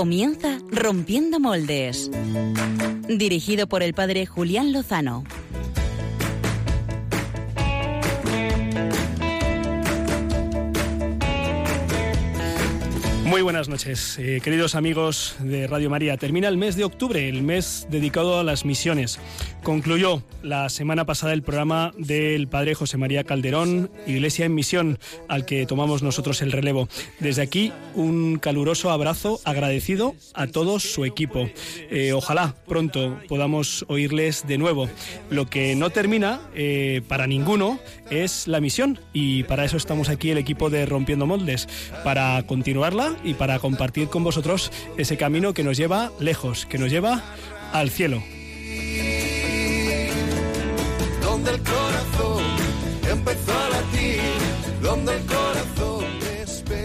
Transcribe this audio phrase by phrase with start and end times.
[0.00, 2.10] Comienza Rompiendo Moldes.
[3.06, 5.24] Dirigido por el padre Julián Lozano.
[13.26, 16.16] Muy buenas noches, eh, queridos amigos de Radio María.
[16.16, 19.20] Termina el mes de octubre, el mes dedicado a las misiones.
[19.62, 25.44] Concluyó la semana pasada el programa del padre José María Calderón, Iglesia en Misión, al
[25.44, 26.88] que tomamos nosotros el relevo.
[27.18, 31.50] Desde aquí, un caluroso abrazo agradecido a todo su equipo.
[31.90, 34.88] Eh, ojalá pronto podamos oírles de nuevo.
[35.28, 40.30] Lo que no termina eh, para ninguno es la misión y para eso estamos aquí
[40.30, 41.68] el equipo de Rompiendo Moldes,
[42.02, 46.90] para continuarla y para compartir con vosotros ese camino que nos lleva lejos, que nos
[46.90, 47.22] lleva
[47.72, 48.22] al cielo.
[51.42, 52.44] Donde el corazón
[53.10, 54.20] empezó a latir,
[54.82, 55.39] donde el corazón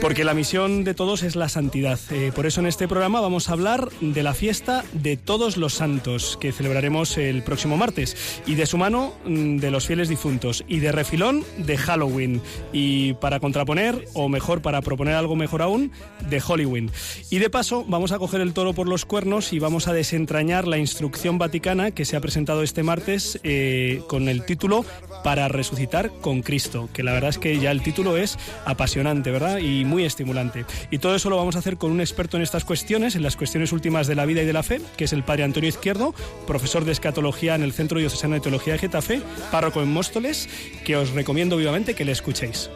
[0.06, 2.00] porque la misión de todos es la santidad.
[2.12, 5.74] Eh, por eso en este programa vamos a hablar de la fiesta de todos los
[5.74, 10.64] santos que celebraremos el próximo martes y de su mano mm, de los fieles difuntos
[10.68, 12.40] y de refilón de Halloween
[12.72, 15.92] y para contraponer o mejor para proponer algo mejor aún
[16.30, 16.92] de Halloween.
[17.32, 20.68] Y de paso vamos a coger el toro por los cuernos y vamos a desentrañar
[20.68, 24.86] la instrucción vaticana que se ha presentado este martes eh, con el título
[25.24, 29.58] Para resucitar con Cristo, que la verdad es que ya el título es apasionante, ¿verdad?
[30.04, 30.66] Estimulante.
[30.92, 33.38] Y todo eso lo vamos a hacer con un experto en estas cuestiones, en las
[33.38, 36.14] cuestiones últimas de la vida y de la fe, que es el padre Antonio Izquierdo,
[36.48, 40.50] profesor de escatología en el Centro Diocesano de Teología de Getafe, párroco en Móstoles,
[40.84, 42.70] que os recomiendo vivamente que le escuchéis.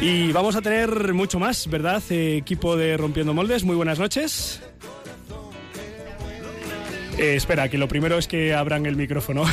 [0.00, 2.02] Y vamos a tener mucho más, ¿verdad?
[2.10, 4.60] Equipo de Rompiendo Moldes, muy buenas noches.
[7.18, 9.44] Eh, espera, que lo primero es que abran el micrófono.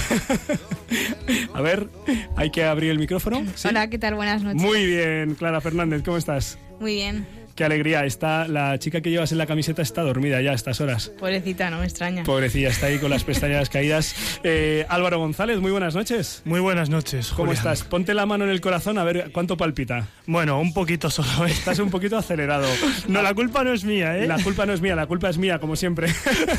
[1.54, 1.88] a ver,
[2.36, 3.44] hay que abrir el micrófono.
[3.64, 4.16] Hola, ¿qué tal?
[4.16, 4.62] Buenas noches.
[4.62, 6.58] Muy bien, Clara Fernández, ¿cómo estás?
[6.80, 7.26] Muy bien.
[7.56, 8.06] Qué alegría.
[8.06, 11.10] Está, la chica que llevas en la camiseta está dormida ya a estas horas.
[11.20, 12.24] Pobrecita, no me extraña.
[12.24, 14.16] Pobrecilla, está ahí con las pestañas caídas.
[14.44, 16.42] Eh, Álvaro González, muy buenas noches.
[16.46, 17.30] Muy buenas noches.
[17.30, 17.84] ¿Cómo estás?
[17.84, 20.08] Ponte la mano en el corazón a ver cuánto palpita.
[20.26, 21.46] Bueno, un poquito solo.
[21.46, 21.52] ¿eh?
[21.52, 22.68] Estás un poquito acelerado.
[23.08, 24.28] No, la culpa no es mía, ¿eh?
[24.28, 26.08] La culpa no es mía, la culpa es mía, como siempre.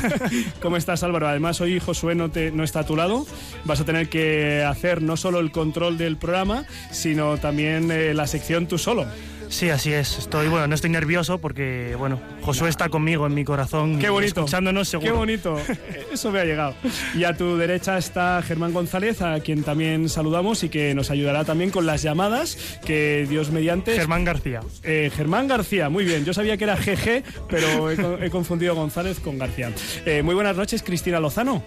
[0.61, 1.27] ¿Cómo estás, Álvaro?
[1.27, 3.25] Además, hoy Josué no, te, no está a tu lado.
[3.65, 8.27] Vas a tener que hacer no solo el control del programa, sino también eh, la
[8.27, 9.05] sección tú solo.
[9.49, 10.17] Sí, así es.
[10.17, 13.99] Estoy, bueno, no estoy nervioso porque, bueno, Josué está conmigo en mi corazón.
[13.99, 14.41] Qué bonito.
[14.41, 15.11] Escuchándonos seguro.
[15.11, 15.57] Qué bonito.
[16.11, 16.75] Eso me ha llegado.
[17.15, 21.45] Y a tu derecha está Germán González, a quien también saludamos y que nos ayudará
[21.45, 23.95] también con las llamadas que Dios mediante...
[23.95, 24.61] Germán García.
[24.83, 26.25] Eh, Germán García, muy bien.
[26.25, 29.71] Yo sabía que era GG, pero he, confundido González con García.
[30.05, 31.63] Eh, muy buenas noches, Cristina Lozano.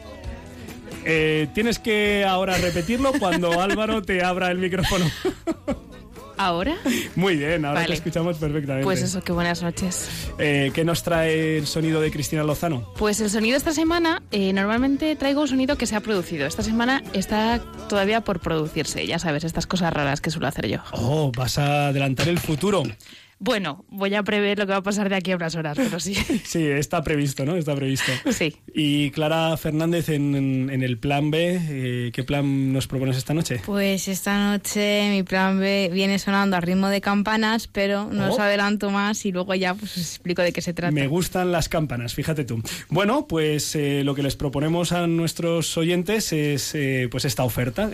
[1.05, 5.07] Eh, tienes que ahora repetirlo cuando Álvaro te abra el micrófono.
[6.39, 6.77] ¿Ahora?
[7.17, 8.85] Muy bien, ahora te escuchamos perfectamente.
[8.85, 10.09] Pues eso, qué buenas noches.
[10.39, 12.93] Eh, ¿Qué nos trae el sonido de Cristina Lozano?
[12.97, 16.47] Pues el sonido esta semana, eh, normalmente traigo un sonido que se ha producido.
[16.47, 20.79] Esta semana está todavía por producirse, ya sabes, estas cosas raras que suelo hacer yo.
[20.93, 22.83] Oh, vas a adelantar el futuro.
[23.41, 26.01] Bueno, voy a prever lo que va a pasar de aquí a unas horas, pero
[26.01, 26.15] sí.
[26.45, 27.55] sí, está previsto, ¿no?
[27.55, 28.11] Está previsto.
[28.33, 28.57] Sí.
[28.75, 33.61] Y Clara Fernández, en, el plan B, eh, ¿qué plan nos propones esta noche?
[33.65, 38.39] Pues esta noche mi plan B viene sonando a ritmo de campanas, pero no os
[38.39, 38.43] oh.
[38.43, 40.91] adelanto más y luego ya pues os explico de qué se trata.
[40.91, 42.63] Me gustan las campanas, fíjate tú.
[42.89, 47.89] Bueno, pues eh, lo que les proponemos a nuestros oyentes es eh, pues esta oferta,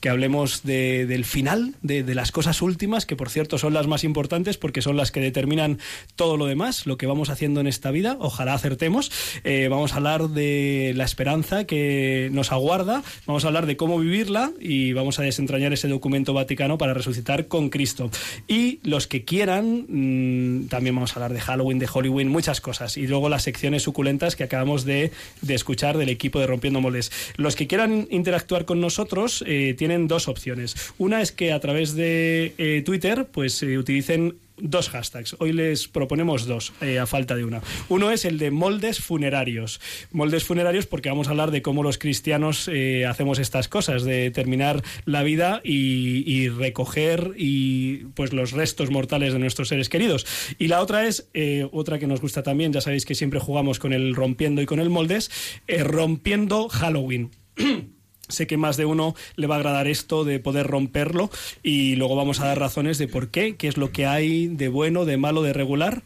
[0.00, 4.02] que hablemos del final, de, de las cosas últimas, que por cierto son las más
[4.04, 5.80] importantes porque son las que determinan
[6.14, 8.16] todo lo demás, lo que vamos haciendo en esta vida.
[8.20, 9.10] Ojalá acertemos.
[9.42, 13.98] Eh, vamos a hablar de la esperanza que nos aguarda, vamos a hablar de cómo
[13.98, 18.12] vivirla y vamos a desentrañar ese documento vaticano para resucitar con Cristo.
[18.46, 22.96] Y los que quieran, mm, también vamos a hablar de Halloween, de Halloween, muchas cosas.
[22.96, 25.10] Y luego las secciones suculentas que acabamos de,
[25.48, 27.10] escuchar del equipo de Rompiendo Moles.
[27.36, 30.76] Los que quieran interactuar con nosotros eh, tienen dos opciones.
[30.96, 35.36] Una es que a través de eh, Twitter pues utilicen dos hashtags.
[35.38, 37.62] Hoy les proponemos dos, eh, a falta de una.
[37.88, 39.80] Uno es el de moldes funerarios.
[40.12, 44.30] Moldes funerarios porque vamos a hablar de cómo los cristianos eh, hacemos estas cosas, de
[44.30, 50.26] terminar la vida y, recoger y pues los restos mortales de nuestros seres queridos.
[50.58, 53.78] Y la otra es, eh, otra que nos gusta también, ya sabéis que siempre jugamos
[53.78, 55.30] con el rompiendo y con el moldes,
[55.66, 57.30] rompiendo Halloween.
[58.28, 61.30] Sé que más de uno le va a agradar esto de poder romperlo
[61.62, 64.68] y luego vamos a dar razones de por qué, qué es lo que hay de
[64.68, 66.02] bueno, de malo, de regular.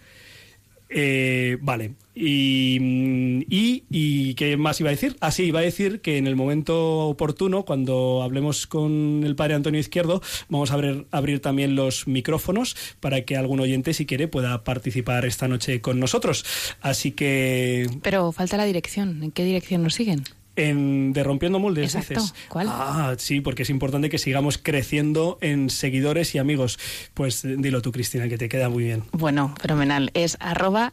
[0.90, 1.94] Eh, vale.
[2.14, 2.76] Y,
[3.48, 5.16] y, y, qué más iba a decir?
[5.20, 9.54] Ah, sí, iba a decir que en el momento oportuno, cuando hablemos con el padre
[9.54, 14.26] Antonio Izquierdo, vamos a abrir, abrir también los micrófonos para que algún oyente, si quiere,
[14.26, 16.44] pueda participar esta noche con nosotros.
[16.80, 17.88] Así que.
[18.02, 19.22] Pero falta la dirección.
[19.22, 20.24] ¿En qué dirección nos siguen?
[20.68, 22.20] En de Rompiendo Moldes, Exacto.
[22.20, 22.34] dices.
[22.48, 22.68] ¿Cuál?
[22.70, 26.78] Ah, sí, porque es importante que sigamos creciendo en seguidores y amigos.
[27.14, 29.04] Pues dilo tú, Cristina, que te queda muy bien.
[29.12, 30.10] Bueno, fenomenal.
[30.14, 30.92] Es arroba.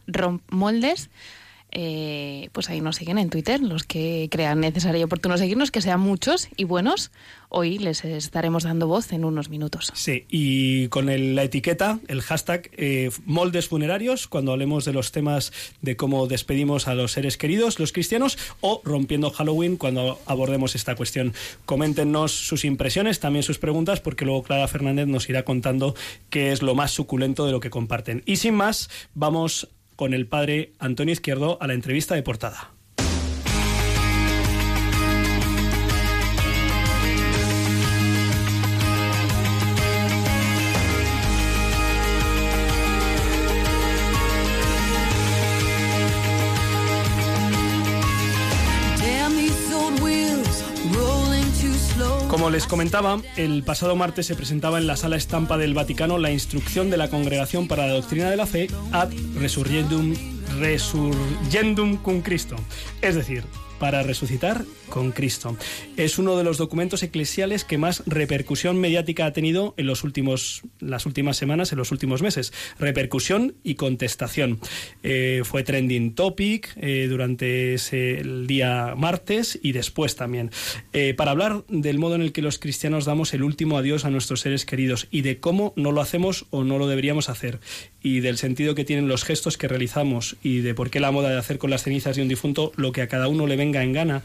[1.70, 5.82] Eh, pues ahí nos siguen en Twitter, los que crean necesario y oportuno seguirnos, que
[5.82, 7.10] sean muchos y buenos.
[7.50, 9.90] Hoy les estaremos dando voz en unos minutos.
[9.94, 15.52] Sí, y con la etiqueta, el hashtag eh, moldes funerarios, cuando hablemos de los temas
[15.82, 20.94] de cómo despedimos a los seres queridos, los cristianos, o rompiendo Halloween, cuando abordemos esta
[20.94, 21.34] cuestión.
[21.66, 25.94] Coméntenos sus impresiones, también sus preguntas, porque luego Clara Fernández nos irá contando
[26.30, 28.22] qué es lo más suculento de lo que comparten.
[28.26, 29.68] Y sin más, vamos
[29.98, 32.77] con el padre Antonio Izquierdo a la entrevista de portada.
[52.38, 56.30] Como les comentaba, el pasado martes se presentaba en la sala estampa del Vaticano la
[56.30, 60.14] instrucción de la Congregación para la Doctrina de la Fe ad resurgendum,
[60.60, 62.54] resurgendum cum Cristo,
[63.02, 63.42] es decir,
[63.78, 65.56] para resucitar con Cristo.
[65.96, 70.62] Es uno de los documentos eclesiales que más repercusión mediática ha tenido en los últimos,
[70.80, 72.52] las últimas semanas, en los últimos meses.
[72.78, 74.60] Repercusión y contestación.
[75.02, 80.50] Eh, fue trending topic eh, durante ese, el día martes y después también.
[80.92, 84.10] Eh, para hablar del modo en el que los cristianos damos el último adiós a
[84.10, 87.60] nuestros seres queridos y de cómo no lo hacemos o no lo deberíamos hacer
[88.02, 91.30] y del sentido que tienen los gestos que realizamos y de por qué la moda
[91.30, 93.67] de hacer con las cenizas de un difunto lo que a cada uno le venga
[93.76, 94.22] en gana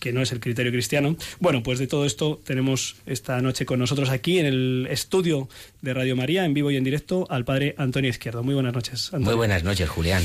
[0.00, 1.14] que no es el criterio cristiano.
[1.38, 5.48] Bueno, pues de todo esto tenemos esta noche con nosotros aquí en el estudio
[5.82, 8.42] de Radio María, en vivo y en directo, al padre Antonio Izquierdo.
[8.42, 9.06] Muy buenas noches.
[9.08, 9.26] Antonio.
[9.26, 10.22] Muy buenas noches, Julián.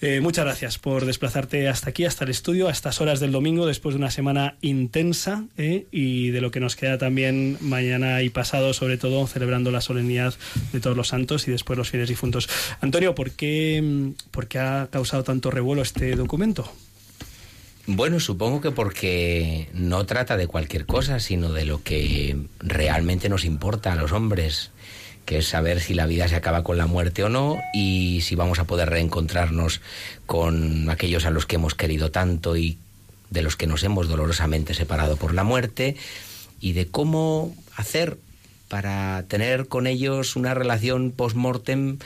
[0.00, 3.64] Eh, muchas gracias por desplazarte hasta aquí, hasta el estudio, a estas horas del domingo,
[3.64, 8.28] después de una semana intensa eh, y de lo que nos queda también mañana y
[8.28, 10.34] pasado, sobre todo celebrando la solemnidad
[10.74, 12.50] de todos los santos y después los fieles difuntos.
[12.82, 16.70] Antonio, ¿por qué, mm, por qué ha causado tanto revuelo este documento?
[17.86, 23.44] Bueno, supongo que porque no trata de cualquier cosa, sino de lo que realmente nos
[23.44, 24.70] importa a los hombres,
[25.26, 28.36] que es saber si la vida se acaba con la muerte o no y si
[28.36, 29.82] vamos a poder reencontrarnos
[30.24, 32.78] con aquellos a los que hemos querido tanto y
[33.28, 35.96] de los que nos hemos dolorosamente separado por la muerte
[36.60, 38.16] y de cómo hacer
[38.68, 41.98] para tener con ellos una relación post-mortem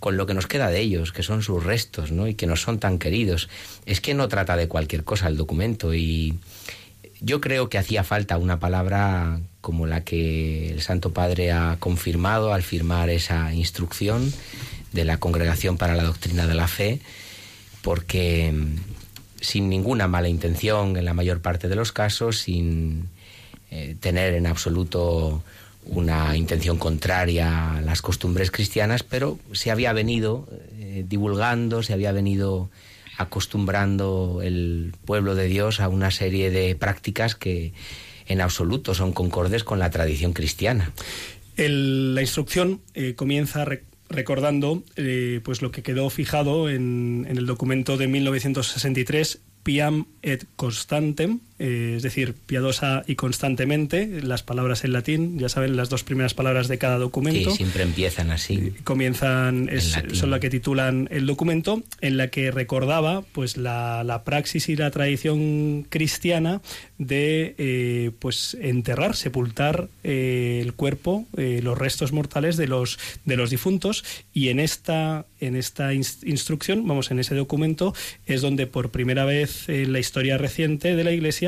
[0.00, 2.28] con lo que nos queda de ellos, que son sus restos, ¿no?
[2.28, 3.48] Y que nos son tan queridos.
[3.86, 6.38] Es que no trata de cualquier cosa el documento y
[7.20, 12.52] yo creo que hacía falta una palabra como la que el Santo Padre ha confirmado
[12.52, 14.32] al firmar esa instrucción
[14.92, 17.00] de la Congregación para la Doctrina de la Fe,
[17.82, 18.76] porque mm,
[19.40, 23.08] sin ninguna mala intención en la mayor parte de los casos, sin
[23.70, 25.42] eh, tener en absoluto
[25.86, 32.12] una intención contraria a las costumbres cristianas, pero se había venido eh, divulgando, se había
[32.12, 32.70] venido
[33.16, 37.72] acostumbrando el pueblo de Dios a una serie de prácticas que
[38.26, 40.92] en absoluto son concordes con la tradición cristiana.
[41.56, 47.46] La instrucción eh, comienza re- recordando eh, pues lo que quedó fijado en, en el
[47.46, 54.92] documento de 1963 Piam et constantem, eh, es decir, piadosa y constantemente, las palabras en
[54.92, 57.50] latín, ya saben, las dos primeras palabras de cada documento.
[57.50, 58.72] Que siempre empiezan así.
[58.84, 64.24] comienzan es- son la que titulan el documento en la que recordaba pues la, la
[64.24, 66.60] praxis y la tradición cristiana
[66.98, 73.36] de eh, pues enterrar sepultar eh, el cuerpo eh, los restos mortales de los de
[73.36, 74.04] los difuntos.
[74.32, 77.94] Y en esta en esta ins- instrucción vamos en ese documento
[78.26, 81.47] es donde por primera vez en la historia reciente de la Iglesia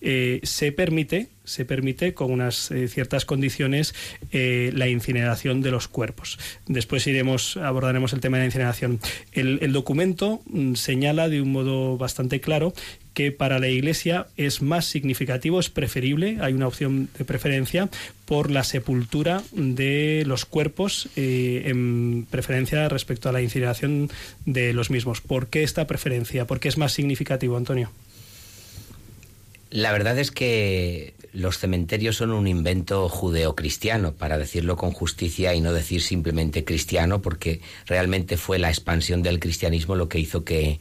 [0.00, 3.92] eh, se permite se permite con unas eh, ciertas condiciones
[4.30, 6.38] eh, la incineración de los cuerpos.
[6.68, 9.00] Después iremos abordaremos el tema de la incineración.
[9.32, 12.72] El, documento mm, señala de un modo bastante claro
[13.14, 17.88] que para la Iglesia es más significativo, es preferible, hay una opción de preferencia
[18.26, 24.08] por la sepultura de los cuerpos en preferencia respecto a la incineración
[24.46, 25.20] de los mismos.
[25.20, 26.46] ¿Por qué esta preferencia?
[26.46, 27.90] ¿Por qué es más significativo, Antonio?
[29.70, 35.60] La verdad es que los cementerios son un invento judeocristiano, para decirlo con justicia y
[35.60, 40.80] no decir simplemente cristiano, porque realmente fue la expansión del cristianismo lo que hizo que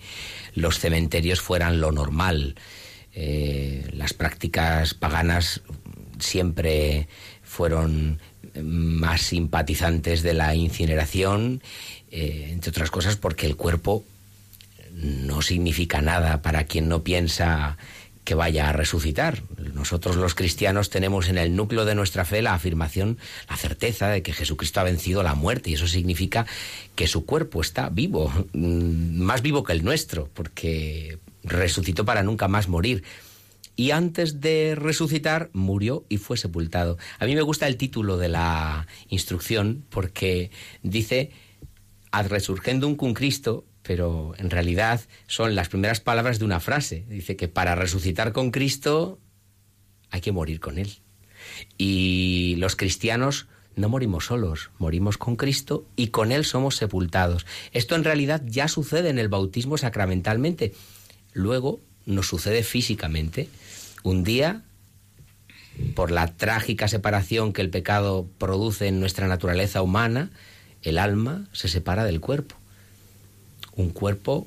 [0.55, 2.55] los cementerios fueran lo normal.
[3.13, 5.61] Eh, las prácticas paganas
[6.17, 7.07] siempre
[7.43, 8.19] fueron
[8.63, 11.61] más simpatizantes de la incineración,
[12.11, 14.03] eh, entre otras cosas porque el cuerpo
[14.93, 17.77] no significa nada para quien no piensa
[18.23, 19.43] que vaya a resucitar.
[19.73, 23.17] Nosotros los cristianos tenemos en el núcleo de nuestra fe la afirmación,
[23.49, 26.45] la certeza de que Jesucristo ha vencido la muerte y eso significa
[26.95, 32.47] que su cuerpo está vivo, mm, más vivo que el nuestro, porque resucitó para nunca
[32.47, 33.03] más morir.
[33.75, 36.97] Y antes de resucitar, murió y fue sepultado.
[37.17, 40.51] A mí me gusta el título de la instrucción porque
[40.83, 41.31] dice
[42.11, 47.05] ad resurgendum cum Cristo pero en realidad son las primeras palabras de una frase.
[47.09, 49.17] Dice que para resucitar con Cristo
[50.11, 50.99] hay que morir con Él.
[51.75, 57.47] Y los cristianos no morimos solos, morimos con Cristo y con Él somos sepultados.
[57.71, 60.75] Esto en realidad ya sucede en el bautismo sacramentalmente.
[61.33, 63.49] Luego nos sucede físicamente.
[64.03, 64.61] Un día,
[65.95, 70.29] por la trágica separación que el pecado produce en nuestra naturaleza humana,
[70.83, 72.58] el alma se separa del cuerpo
[73.79, 74.45] un cuerpo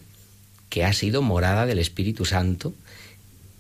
[0.69, 2.75] que ha sido morada del Espíritu Santo,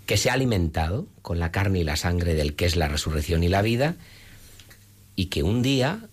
[0.06, 3.42] que se ha alimentado con la carne y la sangre del que es la resurrección
[3.42, 3.96] y la vida,
[5.16, 6.06] y que un día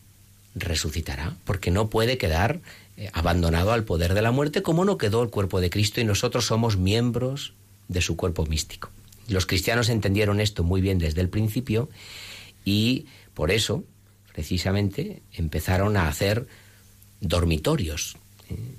[0.56, 2.62] resucitará, porque no puede quedar
[2.98, 6.06] eh, abandonado al poder de la muerte como no quedó el cuerpo de Cristo y
[6.06, 7.54] nosotros somos miembros
[7.88, 8.89] de su cuerpo místico.
[9.28, 11.89] Los cristianos entendieron esto muy bien desde el principio
[12.66, 13.84] y por eso,
[14.34, 16.48] precisamente, empezaron a hacer
[17.22, 18.18] dormitorios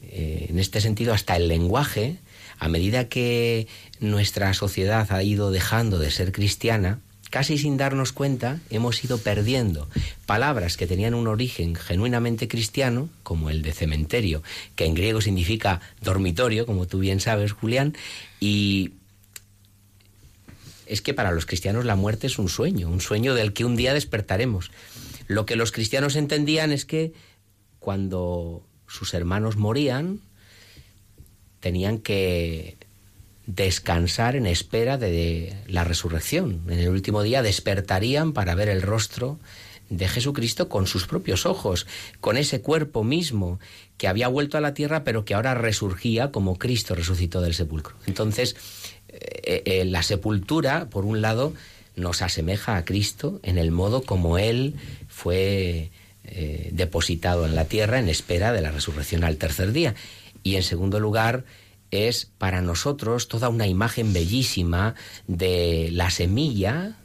[0.03, 2.17] eh, en este sentido, hasta el lenguaje,
[2.59, 3.67] a medida que
[4.01, 7.01] nuestra sociedad ha ido dejando de ser cristiana,
[7.31, 9.89] casi sin darnos cuenta, hemos ido perdiendo
[10.27, 14.43] palabras que tenían un origen genuinamente cristiano, como el de cementerio,
[14.75, 17.97] que en griego significa dormitorio, como tú bien sabes, Julián,
[18.41, 18.95] y
[20.87, 23.77] es que para los cristianos la muerte es un sueño, un sueño del que un
[23.77, 24.73] día despertaremos.
[25.29, 27.13] Lo que los cristianos entendían es que
[27.79, 30.21] cuando sus hermanos morían,
[31.61, 32.77] tenían que
[33.47, 36.63] descansar en espera de la resurrección.
[36.69, 39.39] En el último día despertarían para ver el rostro
[39.89, 41.87] de Jesucristo con sus propios ojos,
[42.21, 43.59] con ese cuerpo mismo
[43.97, 47.97] que había vuelto a la tierra pero que ahora resurgía como Cristo resucitó del sepulcro.
[48.07, 48.57] Entonces,
[49.09, 51.55] eh, eh, la sepultura, por un lado,
[51.97, 54.75] nos asemeja a Cristo en el modo como Él
[55.09, 55.91] fue
[56.31, 59.95] eh, depositado en la tierra en espera de la resurrección al tercer día.
[60.43, 61.45] Y en segundo lugar,
[61.91, 64.95] es para nosotros toda una imagen bellísima
[65.27, 66.97] de la semilla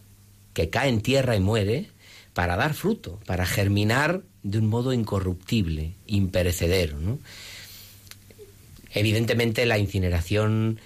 [0.53, 1.87] que cae en tierra y muere
[2.33, 6.97] para dar fruto, para germinar de un modo incorruptible, imperecedero.
[8.93, 10.79] Evidentemente la incineración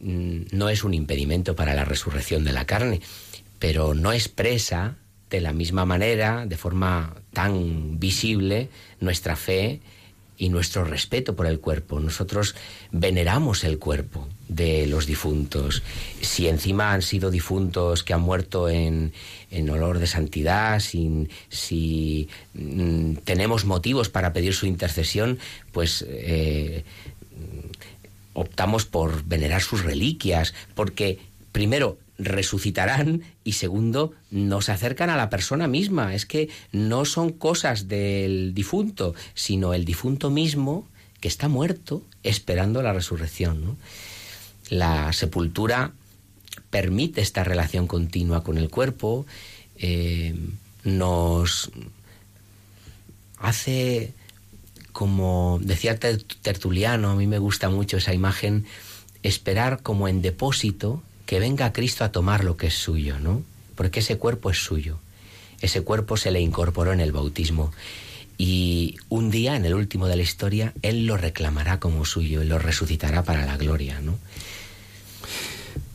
[0.00, 3.00] mm, no es un impedimento para la resurrección de la carne,
[3.58, 4.96] pero no expresa
[5.30, 8.68] de la misma manera, de forma tan visible,
[9.00, 9.80] nuestra fe
[10.38, 11.98] y nuestro respeto por el cuerpo.
[11.98, 12.54] Nosotros
[12.92, 15.82] veneramos el cuerpo de los difuntos.
[16.20, 19.12] Si encima han sido difuntos que han muerto en,
[19.50, 25.38] en olor de santidad, si mm, tenemos motivos para pedir su intercesión,
[25.72, 26.84] pues eh,
[28.32, 31.18] optamos por venerar sus reliquias, porque
[31.50, 36.14] primero resucitarán y segundo, no se acercan a la persona misma.
[36.14, 40.86] Es que no son cosas del difunto, sino el difunto mismo
[41.20, 43.78] que está muerto esperando la resurrección.
[44.68, 45.92] La sepultura
[46.70, 49.26] permite esta relación continua con el cuerpo,
[49.76, 50.34] eh,
[50.84, 51.70] nos
[53.38, 54.12] hace,
[54.92, 58.66] como decía Tertuliano, a mí me gusta mucho esa imagen,
[59.22, 63.42] esperar como en depósito que venga Cristo a tomar lo que es suyo, ¿no?
[63.74, 64.98] Porque ese cuerpo es suyo.
[65.60, 67.70] Ese cuerpo se le incorporó en el bautismo.
[68.38, 72.46] Y un día, en el último de la historia, Él lo reclamará como suyo y
[72.46, 74.18] lo resucitará para la gloria, ¿no?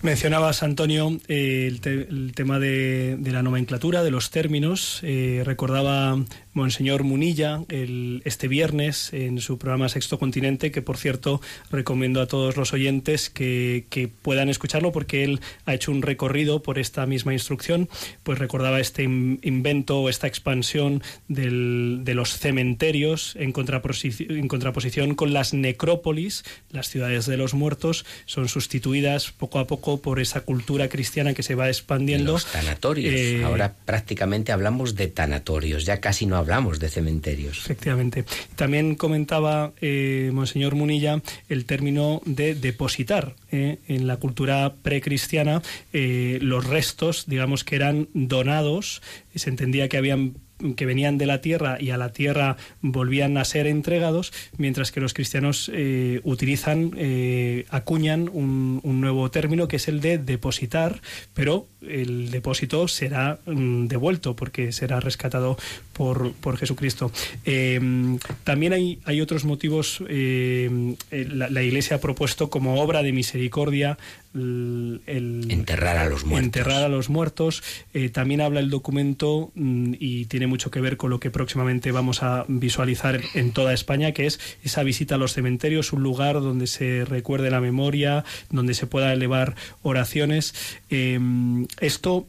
[0.03, 4.99] Mencionabas, Antonio, eh, el, tema de, la nomenclatura, de los términos.
[5.01, 11.41] Eh, recordaba Monseñor Munilla el, este viernes en su programa Sexto Continente, que por cierto
[11.69, 13.83] recomiendo a todos los oyentes que,
[14.21, 17.89] puedan escucharlo porque él ha hecho un recorrido por esta misma instrucción.
[18.23, 25.53] Pues recordaba este invento, esta expansión de los cementerios en contraposición, en contraposición con las
[25.53, 26.43] necrópolis.
[26.69, 31.33] Las ciudades de los muertos son sustituidas poco a poco poco por esa cultura cristiana
[31.33, 32.33] que se va expandiendo.
[32.33, 33.11] Los tanatorios.
[33.11, 37.57] Eh, Ahora prácticamente hablamos de tanatorios, ya casi no hablamos de cementerios.
[37.65, 38.25] Efectivamente.
[38.55, 43.35] También comentaba eh, Monseñor Munilla el término de depositar.
[43.51, 45.61] eh, En la cultura precristiana,
[45.93, 49.01] eh, los restos, digamos que eran donados,
[49.35, 50.33] se entendía que habían
[50.77, 55.01] que venían de la tierra y a la tierra volvían a ser entregados, mientras que
[55.01, 56.91] los cristianos eh, utilizan,
[57.69, 61.01] acuñan un, un nuevo término que es el de depositar,
[61.33, 65.57] pero el depósito será mm, devuelto porque será rescatado
[65.93, 67.11] por, por Jesucristo.
[67.45, 67.79] Eh,
[68.43, 73.11] también hay, hay otros motivos, eh, eh, la, la Iglesia ha propuesto como obra de
[73.13, 73.97] misericordia
[74.35, 76.45] el, el- Enterrar a los muertos.
[76.45, 77.61] enterrar a los muertos.
[77.93, 81.91] Eh, también habla el documento mm, y tiene mucho que ver con lo que próximamente
[81.91, 86.35] vamos a visualizar en toda España, que es esa visita a los cementerios, un lugar
[86.41, 90.55] donde se recuerde la memoria, donde se pueda elevar oraciones.
[90.89, 91.19] Eh,
[91.79, 92.25] esto.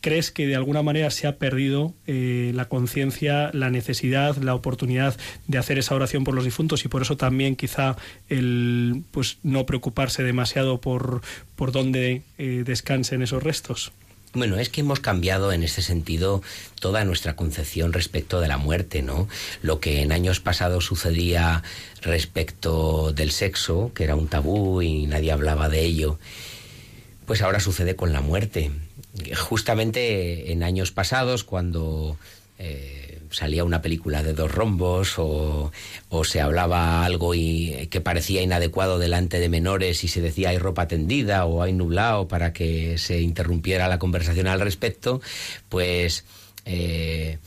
[0.00, 5.16] ¿Crees que de alguna manera se ha perdido eh, la conciencia, la necesidad, la oportunidad
[5.46, 7.96] de hacer esa oración por los difuntos y por eso también quizá
[8.28, 11.20] el pues no preocuparse demasiado por,
[11.54, 13.92] por dónde eh, descansen esos restos?
[14.32, 16.40] Bueno, es que hemos cambiado en ese sentido
[16.78, 19.28] toda nuestra concepción respecto de la muerte, ¿no?
[19.60, 21.64] Lo que en años pasados sucedía
[22.00, 26.20] respecto del sexo, que era un tabú y nadie hablaba de ello,
[27.26, 28.70] pues ahora sucede con la muerte.
[29.36, 32.16] Justamente en años pasados, cuando
[32.58, 35.72] eh, salía una película de dos rombos o,
[36.08, 40.58] o se hablaba algo y, que parecía inadecuado delante de menores y se decía hay
[40.58, 45.20] ropa tendida o hay nublado para que se interrumpiera la conversación al respecto,
[45.68, 46.24] pues
[46.64, 47.38] eh,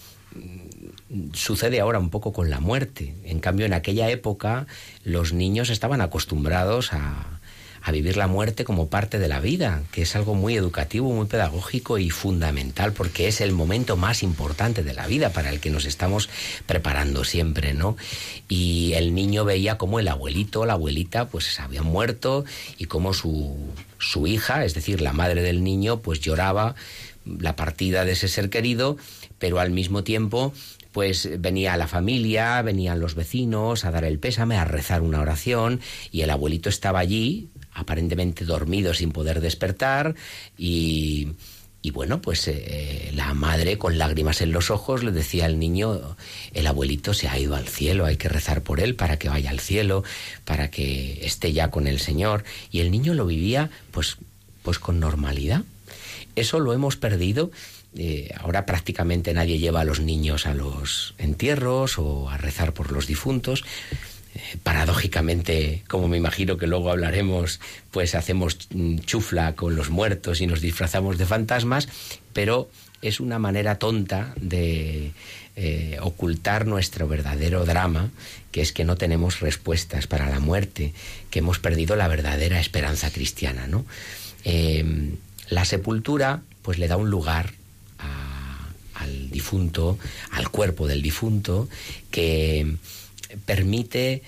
[1.33, 3.15] sucede ahora un poco con la muerte.
[3.23, 4.67] En cambio, en aquella época
[5.03, 7.39] los niños estaban acostumbrados a,
[7.85, 11.25] a vivir la muerte como parte de la vida, que es algo muy educativo, muy
[11.25, 15.69] pedagógico y fundamental, porque es el momento más importante de la vida para el que
[15.69, 16.29] nos estamos
[16.65, 17.97] preparando siempre, ¿no?
[18.47, 22.45] Y el niño veía cómo el abuelito, la abuelita, pues habían muerto
[22.77, 23.53] y cómo su,
[23.99, 26.75] su hija, es decir, la madre del niño, pues lloraba
[27.25, 28.95] la partida de ese ser querido,
[29.39, 30.53] pero al mismo tiempo
[30.93, 35.81] pues venía la familia, venían los vecinos a dar el pésame, a rezar una oración,
[36.11, 40.15] y el abuelito estaba allí, aparentemente dormido sin poder despertar,
[40.57, 41.29] y,
[41.81, 46.15] y bueno, pues eh, la madre con lágrimas en los ojos le decía al niño,
[46.53, 49.49] el abuelito se ha ido al cielo, hay que rezar por él para que vaya
[49.49, 50.03] al cielo,
[50.45, 54.17] para que esté ya con el Señor, y el niño lo vivía pues,
[54.61, 55.63] pues con normalidad.
[56.35, 57.51] Eso lo hemos perdido
[57.95, 62.91] eh, ahora prácticamente nadie lleva a los niños a los entierros o a rezar por
[62.91, 63.63] los difuntos.
[64.35, 67.59] Eh, paradójicamente, como me imagino que luego hablaremos,
[67.91, 71.87] pues hacemos mm, chufla con los muertos y nos disfrazamos de fantasmas,
[72.33, 72.69] pero
[73.01, 75.11] es una manera tonta de
[75.55, 78.09] eh, ocultar nuestro verdadero drama,
[78.51, 80.93] que es que no tenemos respuestas para la muerte,
[81.29, 83.85] que hemos perdido la verdadera esperanza cristiana, ¿no?
[84.45, 85.11] Eh,
[85.49, 87.53] la sepultura, pues le da un lugar
[87.99, 89.99] a- al difunto,
[90.31, 91.67] al cuerpo del difunto,
[92.09, 92.77] que
[93.45, 94.21] permite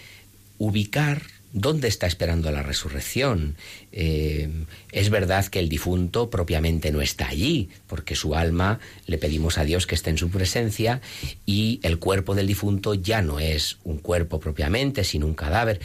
[0.58, 1.22] ubicar
[1.56, 3.56] dónde está esperando la resurrección.
[3.94, 4.50] Eh,
[4.92, 9.64] es verdad que el difunto propiamente no está allí, porque su alma le pedimos a
[9.64, 11.00] Dios que esté en su presencia
[11.46, 15.80] y el cuerpo del difunto ya no es un cuerpo propiamente, sino un cadáver.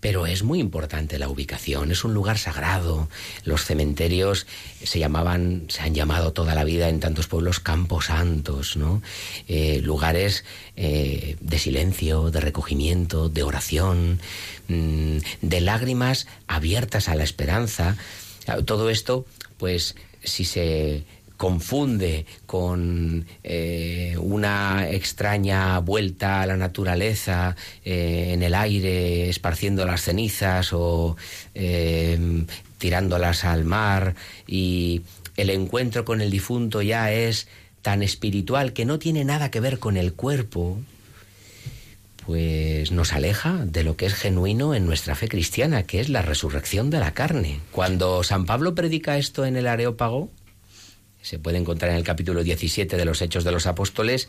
[0.00, 3.08] Pero es muy importante la ubicación, es un lugar sagrado.
[3.44, 4.46] Los cementerios
[4.82, 9.02] se llamaban, se han llamado toda la vida en tantos pueblos campos santos, ¿no?
[9.48, 10.44] Eh, lugares
[10.76, 14.20] eh, de silencio, de recogimiento, de oración,
[14.68, 17.96] mm, de lágrimas abiertas a la esperanza.
[18.66, 19.26] Todo esto,
[19.58, 21.04] pues, si se
[21.38, 30.02] confunde con eh, una extraña vuelta a la naturaleza eh, en el aire, esparciendo las
[30.02, 31.16] cenizas o
[31.54, 32.44] eh,
[32.78, 35.02] tirándolas al mar y
[35.36, 37.46] el encuentro con el difunto ya es
[37.82, 40.78] tan espiritual que no tiene nada que ver con el cuerpo,
[42.26, 46.20] pues nos aleja de lo que es genuino en nuestra fe cristiana, que es la
[46.20, 47.60] resurrección de la carne.
[47.70, 50.28] Cuando San Pablo predica esto en el Areópago,
[51.28, 54.28] se puede encontrar en el capítulo 17 de los Hechos de los Apóstoles,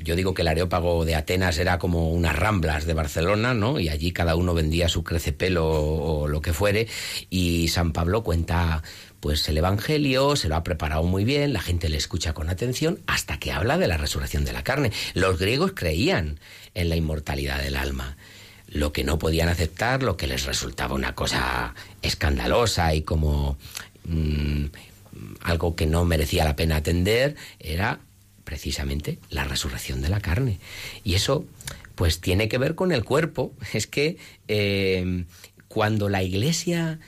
[0.00, 3.78] yo digo que el Areópago de Atenas era como unas ramblas de Barcelona, ¿no?
[3.80, 6.88] Y allí cada uno vendía su crecepelo o, lo que fuere.
[7.30, 8.82] Y San Pablo cuenta,
[9.20, 13.00] pues, el Evangelio, se lo ha preparado muy bien, la gente le escucha con atención,
[13.06, 14.92] hasta que habla de la resurrección de la carne.
[15.14, 16.38] Los griegos creían
[16.74, 18.16] en la inmortalidad del alma.
[18.66, 23.56] lo que no podían aceptar, lo que les resultaba una cosa escandalosa y como
[24.04, 24.64] mm,
[25.40, 28.00] algo que no merecía la pena atender, era
[28.44, 30.58] precisamente la resurrección de la carne.
[31.02, 31.46] Y eso,
[31.94, 33.52] pues, tiene que ver con el cuerpo.
[33.72, 35.24] Es que eh,
[35.68, 36.98] cuando la Iglesia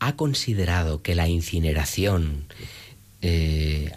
[0.00, 2.44] ha considerado que la incineración
[3.22, 3.92] eh,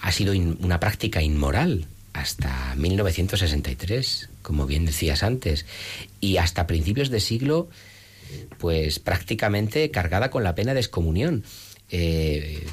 [0.00, 5.66] ha sido una práctica inmoral hasta 1963, como bien decías antes,
[6.20, 7.68] y hasta principios de siglo,
[8.58, 11.44] pues prácticamente cargada con la pena de excomunión.
[11.90, 12.66] Eh,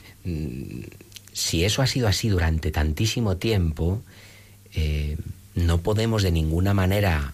[1.33, 4.01] si eso ha sido así durante tantísimo tiempo,
[4.73, 5.17] eh,
[5.55, 7.33] no podemos de ninguna manera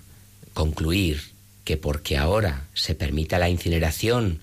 [0.54, 1.22] concluir
[1.64, 4.40] que porque ahora se permita la incineración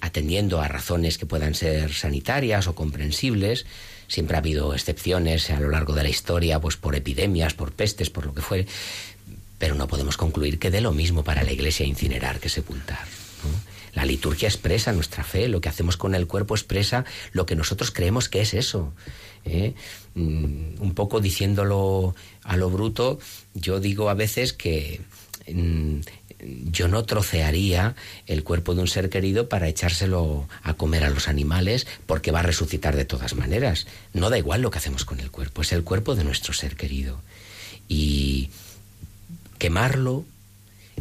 [0.00, 3.66] atendiendo a razones que puedan ser sanitarias o comprensibles,
[4.08, 8.10] siempre ha habido excepciones a lo largo de la historia, pues por epidemias, por pestes,
[8.10, 8.66] por lo que fuere,
[9.58, 13.25] pero no podemos concluir que dé lo mismo para la iglesia incinerar que sepultar.
[13.96, 17.90] La liturgia expresa nuestra fe, lo que hacemos con el cuerpo expresa lo que nosotros
[17.90, 18.92] creemos que es eso.
[19.46, 19.72] ¿eh?
[20.14, 23.18] Mm, Un poco diciéndolo a lo bruto,
[23.54, 25.00] yo digo a veces que
[25.50, 26.00] mm,
[26.70, 31.26] yo no trocearía el cuerpo de un ser querido para echárselo a comer a los
[31.26, 33.86] animales porque va a resucitar de todas maneras.
[34.12, 36.76] No da igual lo que hacemos con el cuerpo, es el cuerpo de nuestro ser
[36.76, 37.22] querido.
[37.88, 38.50] Y
[39.58, 40.26] quemarlo,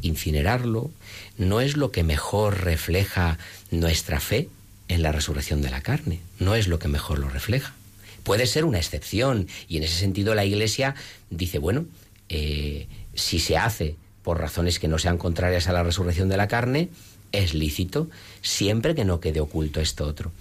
[0.01, 0.91] incinerarlo,
[1.37, 3.37] no es lo que mejor refleja
[3.71, 4.49] nuestra fe
[4.87, 7.73] en la resurrección de la carne, no es lo que mejor lo refleja.
[8.23, 10.95] Puede ser una excepción y en ese sentido la Iglesia
[11.29, 11.85] dice, bueno,
[12.29, 16.47] eh, si se hace por razones que no sean contrarias a la resurrección de la
[16.47, 16.89] carne,
[17.31, 18.09] es lícito,
[18.41, 20.31] siempre que no quede oculto esto otro.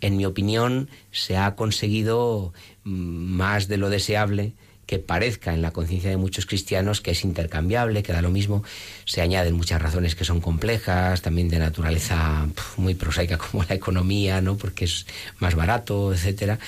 [0.00, 2.52] En mi opinión, se ha conseguido
[2.84, 4.52] mm, más de lo deseable
[4.86, 8.62] que parezca en la conciencia de muchos cristianos que es intercambiable, que da lo mismo.
[9.04, 14.40] Se añaden muchas razones que son complejas, también de naturaleza muy prosaica como la economía,
[14.40, 14.56] ¿no?
[14.56, 15.06] Porque es
[15.38, 16.58] más barato, etcétera.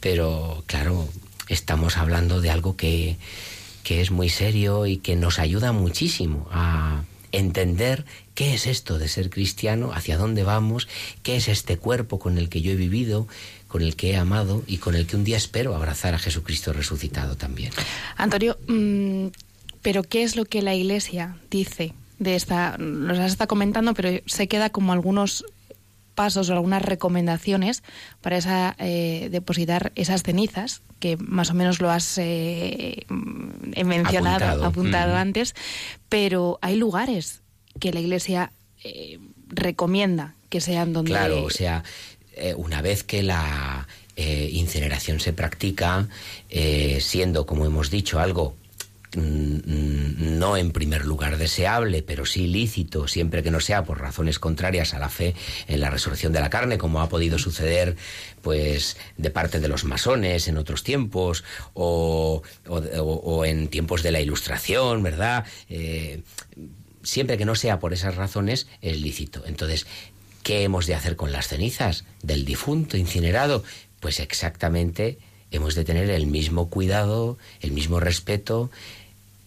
[0.00, 1.08] Pero claro,
[1.48, 3.16] estamos hablando de algo que,
[3.82, 9.08] que es muy serio y que nos ayuda muchísimo a entender qué es esto de
[9.08, 10.88] ser cristiano, hacia dónde vamos,
[11.22, 13.28] qué es este cuerpo con el que yo he vivido,
[13.76, 16.72] con el que he amado y con el que un día espero abrazar a Jesucristo
[16.72, 17.72] resucitado también.
[18.16, 19.26] Antonio, mm,
[19.82, 22.78] pero ¿qué es lo que la Iglesia dice de esta?
[22.78, 25.44] Nos has estado comentando, pero se queda como algunos
[26.14, 27.82] pasos o algunas recomendaciones
[28.22, 34.36] para esa, eh, depositar esas cenizas, que más o menos lo has eh, mm, mencionado,
[34.46, 34.64] Apuntado.
[34.64, 35.18] apuntado Mm.
[35.18, 35.54] antes,
[36.08, 37.42] pero hay lugares
[37.78, 38.52] que la Iglesia
[38.84, 41.10] eh, recomienda que sean donde...
[41.10, 41.84] Claro, o sea,
[42.36, 46.08] eh, una vez que la eh, incineración se practica,
[46.50, 48.54] eh, siendo, como hemos dicho, algo
[49.14, 54.00] mm, mm, no en primer lugar deseable, pero sí lícito, siempre que no sea por
[54.00, 55.34] razones contrarias a la fe
[55.68, 57.96] en la resurrección de la carne, como ha podido suceder
[58.42, 61.42] pues de parte de los masones en otros tiempos
[61.74, 65.44] o, o- en tiempos de la ilustración, ¿verdad?
[67.02, 69.44] Siempre que no sea por esas razones, es lícito.
[69.46, 69.86] Entonces,
[70.46, 73.64] ¿qué hemos de hacer con las cenizas del difunto incinerado?
[73.98, 75.18] Pues exactamente
[75.50, 78.70] hemos de tener el mismo cuidado, el mismo respeto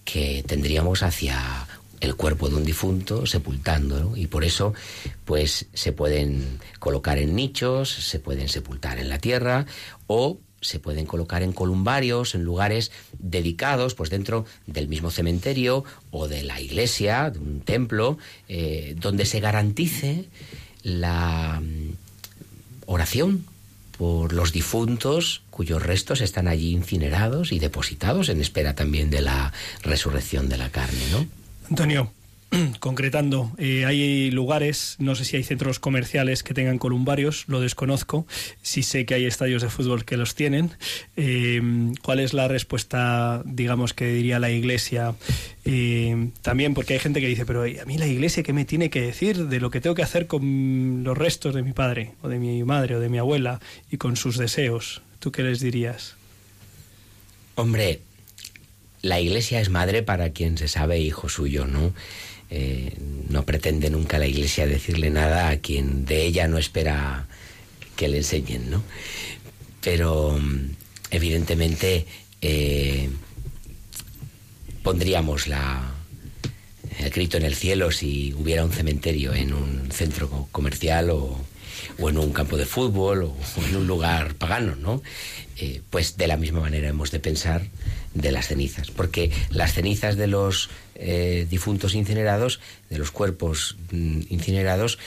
[0.03, 1.69] que tendríamos hacia
[2.01, 4.73] el cuerpo de un difunto sepultándolo y por eso
[5.23, 9.67] pues se pueden colocar en nichos, se pueden sepultar en la tierra
[10.07, 16.27] o se pueden colocar en columbarios, en lugares dedicados, pues dentro del mismo cementerio o
[16.27, 18.17] de la iglesia, de un templo,
[18.49, 20.27] eh, donde se garantice
[20.83, 21.93] la mm,
[22.85, 23.45] oración
[23.97, 29.51] por los difuntos cuyos restos están allí incinerados y depositados en espera también de la
[29.83, 31.27] resurrección de la carne, ¿no?
[31.69, 32.11] Antonio,
[32.79, 38.25] concretando, eh, hay lugares, no sé si hay centros comerciales que tengan columbarios, lo desconozco,
[38.61, 40.71] sí sé que hay estadios de fútbol que los tienen.
[41.15, 41.61] Eh,
[42.01, 45.15] ¿Cuál es la respuesta, digamos, que diría la Iglesia?
[45.63, 48.89] Eh, también porque hay gente que dice, pero a mí la Iglesia, ¿qué me tiene
[48.89, 52.29] que decir de lo que tengo que hacer con los restos de mi padre, o
[52.29, 53.59] de mi madre, o de mi abuela,
[53.91, 55.01] y con sus deseos?
[55.19, 56.15] ¿Tú qué les dirías?
[57.55, 57.99] Hombre,
[59.01, 61.93] la iglesia es madre para quien se sabe hijo suyo, ¿no?
[62.51, 62.93] Eh,
[63.29, 67.27] no pretende nunca la iglesia decirle nada a quien de ella no espera
[67.95, 68.81] que le enseñen, ¿no?
[69.83, 70.71] Pero mm,
[71.11, 72.07] evidentemente
[72.41, 73.09] eh,
[74.83, 75.91] pondríamos la,
[76.99, 81.39] el grito en el cielo si hubiera un cementerio en un centro co- comercial o,
[81.99, 85.01] o en un campo de fútbol o, o en un lugar pagano, ¿no?
[85.57, 87.61] Eh, pues de la misma manera hemos de pensar
[88.13, 94.21] de las cenizas, porque las cenizas de los eh, difuntos incinerados, de los cuerpos mm,
[94.29, 94.97] incinerados,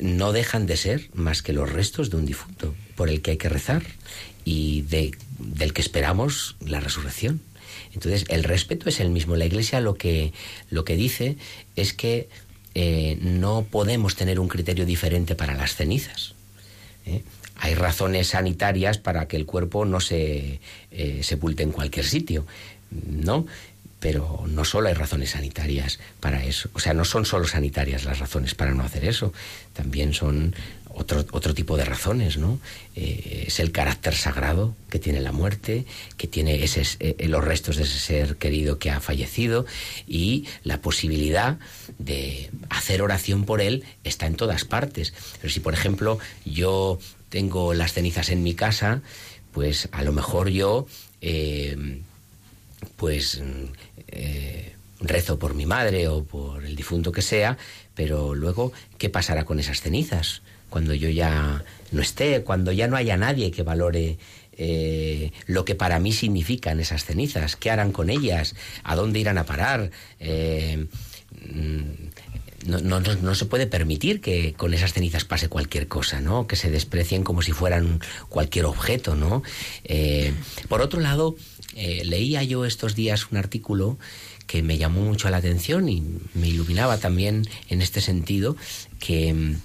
[0.00, 3.36] no dejan de ser más que los restos de un difunto por el que hay
[3.36, 3.82] que rezar
[4.44, 7.40] y de, del que esperamos la resurrección.
[7.92, 9.36] Entonces, el respeto es el mismo.
[9.36, 10.32] La Iglesia lo que,
[10.70, 11.36] lo que dice
[11.76, 12.28] es que
[12.74, 16.34] eh, no podemos tener un criterio diferente para las cenizas.
[17.06, 17.22] ¿eh?
[17.58, 22.46] Hay razones sanitarias para que el cuerpo no se eh, sepulte en cualquier sitio,
[22.90, 23.46] ¿no?
[23.98, 26.68] Pero no solo hay razones sanitarias para eso.
[26.74, 29.32] O sea, no son solo sanitarias las razones para no hacer eso.
[29.72, 30.54] También son
[30.96, 32.58] otro, otro tipo de razones, ¿no?
[32.94, 35.84] Eh, es el carácter sagrado que tiene la muerte,
[36.16, 39.66] que tiene ese, eh, los restos de ese ser querido que ha fallecido
[40.06, 41.58] y la posibilidad
[41.98, 45.12] de hacer oración por él está en todas partes.
[45.40, 46.98] Pero si, por ejemplo, yo
[47.36, 49.02] tengo las cenizas en mi casa,
[49.52, 50.86] pues a lo mejor yo,
[51.20, 52.00] eh,
[52.96, 53.42] pues
[55.00, 57.58] rezo por mi madre o por el difunto que sea,
[57.94, 60.40] pero luego, ¿qué pasará con esas cenizas?
[60.70, 64.18] cuando yo ya no esté, cuando ya no haya nadie que valore
[64.58, 69.38] eh, lo que para mí significan esas cenizas, qué harán con ellas, a dónde irán
[69.38, 69.90] a parar.
[70.18, 70.86] Eh,
[71.52, 71.90] mm,
[72.66, 76.46] no, no, no, se puede permitir que con esas cenizas pase cualquier cosa, ¿no?
[76.46, 79.42] Que se desprecien como si fueran cualquier objeto, ¿no?
[79.84, 80.34] Eh,
[80.68, 81.36] por otro lado,
[81.74, 83.98] leía yo estos días un artículo
[84.46, 86.02] que me llamó mucho la atención y
[86.34, 88.56] me iluminaba también en este sentido,
[88.98, 89.56] que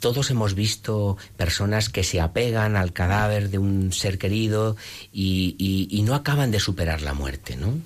[0.00, 4.76] todos hemos visto personas que se apegan al cadáver de un ser querido
[5.12, 7.80] y, no acaban de superar la muerte, ¿no?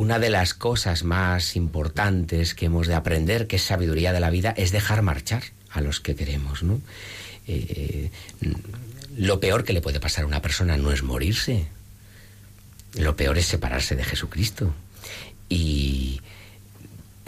[0.00, 4.30] Una de las cosas más importantes que hemos de aprender, que es sabiduría de la
[4.30, 6.80] vida, es dejar marchar a los que queremos, ¿no?
[7.46, 8.10] Eh,
[9.14, 11.66] lo peor que le puede pasar a una persona no es morirse.
[12.94, 14.72] Lo peor es separarse de Jesucristo.
[15.50, 16.22] Y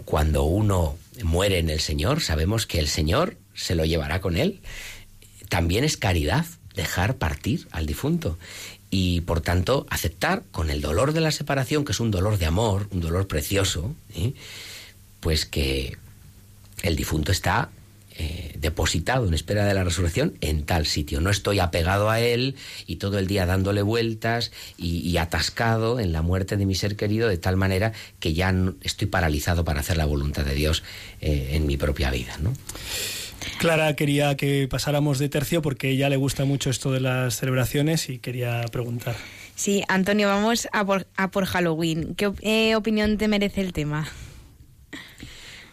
[0.07, 4.63] cuando uno muere en el Señor, sabemos que el Señor se lo llevará con él.
[5.51, 8.39] También es caridad dejar partir al difunto
[8.95, 12.45] y por tanto aceptar con el dolor de la separación, que es un dolor de
[12.45, 13.97] amor, un dolor precioso,
[15.21, 15.97] pues que
[16.83, 17.71] el difunto está
[18.19, 21.23] eh, depositado en espera de la resurrección en tal sitio.
[21.23, 22.55] No estoy apegado a él
[22.87, 27.31] y todo el día dándole vueltas y, atascado en la muerte de mi ser querido
[27.31, 30.83] de tal manera que ya estoy paralizado para hacer la voluntad de Dios
[31.23, 32.37] eh, en mi propia vida.
[32.43, 32.53] ¿no?
[33.59, 38.09] Clara quería que pasáramos de tercio porque ella le gusta mucho esto de las celebraciones
[38.09, 39.15] y quería preguntar.
[39.55, 40.85] Sí, Antonio, vamos a
[41.31, 42.17] por, Halloween.
[42.17, 44.09] ¿Qué eh, opinión te merece el tema?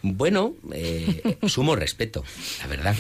[0.04, 2.24] Bueno, eh, sumo respeto,
[2.60, 2.96] la verdad.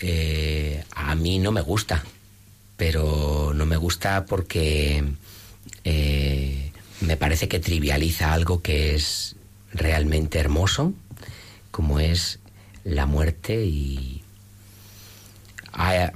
[0.00, 2.02] Eh, a mí no me gusta,
[2.76, 5.04] pero no me gusta porque
[5.84, 9.36] me parece que trivializa algo que es
[9.72, 10.92] realmente hermoso,
[11.70, 12.39] como es
[12.84, 14.22] la muerte y
[15.72, 16.12] ha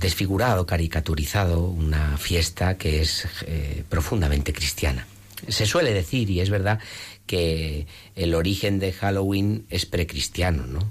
[0.00, 5.06] desfigurado, caricaturizado una fiesta que es eh, profundamente cristiana.
[5.48, 6.80] Se suele decir, y es verdad,
[7.26, 10.90] que el origen de Halloween es precristiano, ¿no?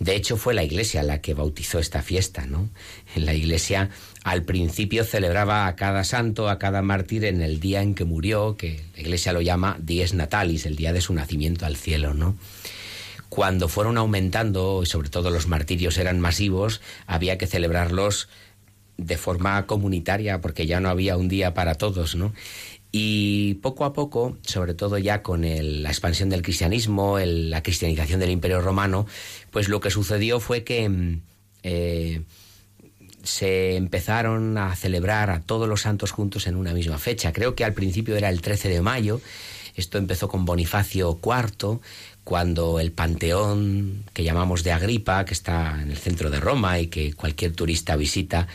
[0.00, 2.68] De hecho, fue la Iglesia la que bautizó esta fiesta, ¿no?
[3.16, 3.90] La Iglesia
[4.22, 8.56] al principio celebraba a cada santo, a cada mártir en el día en que murió,
[8.56, 12.36] que la Iglesia lo llama Dies Natalis, el día de su nacimiento al cielo, ¿no?
[13.28, 18.28] Cuando fueron aumentando, y sobre todo los martirios eran masivos, había que celebrarlos
[18.96, 22.32] de forma comunitaria, porque ya no había un día para todos, ¿no?
[22.90, 28.30] Y poco a poco, sobre todo ya con la expansión del cristianismo, la cristianización del
[28.30, 29.06] Imperio Romano,
[29.50, 31.20] pues lo que sucedió fue que mm,
[31.64, 32.22] eh,
[33.22, 37.32] se empezaron a celebrar a todos los santos juntos en una misma fecha.
[37.32, 39.20] Creo que al principio era el 13 de mayo.
[39.74, 41.80] Esto empezó con Bonifacio IV,
[42.28, 46.88] cuando el panteón que llamamos de Agripa, que está en el centro de Roma y
[46.88, 48.48] que cualquier turista visita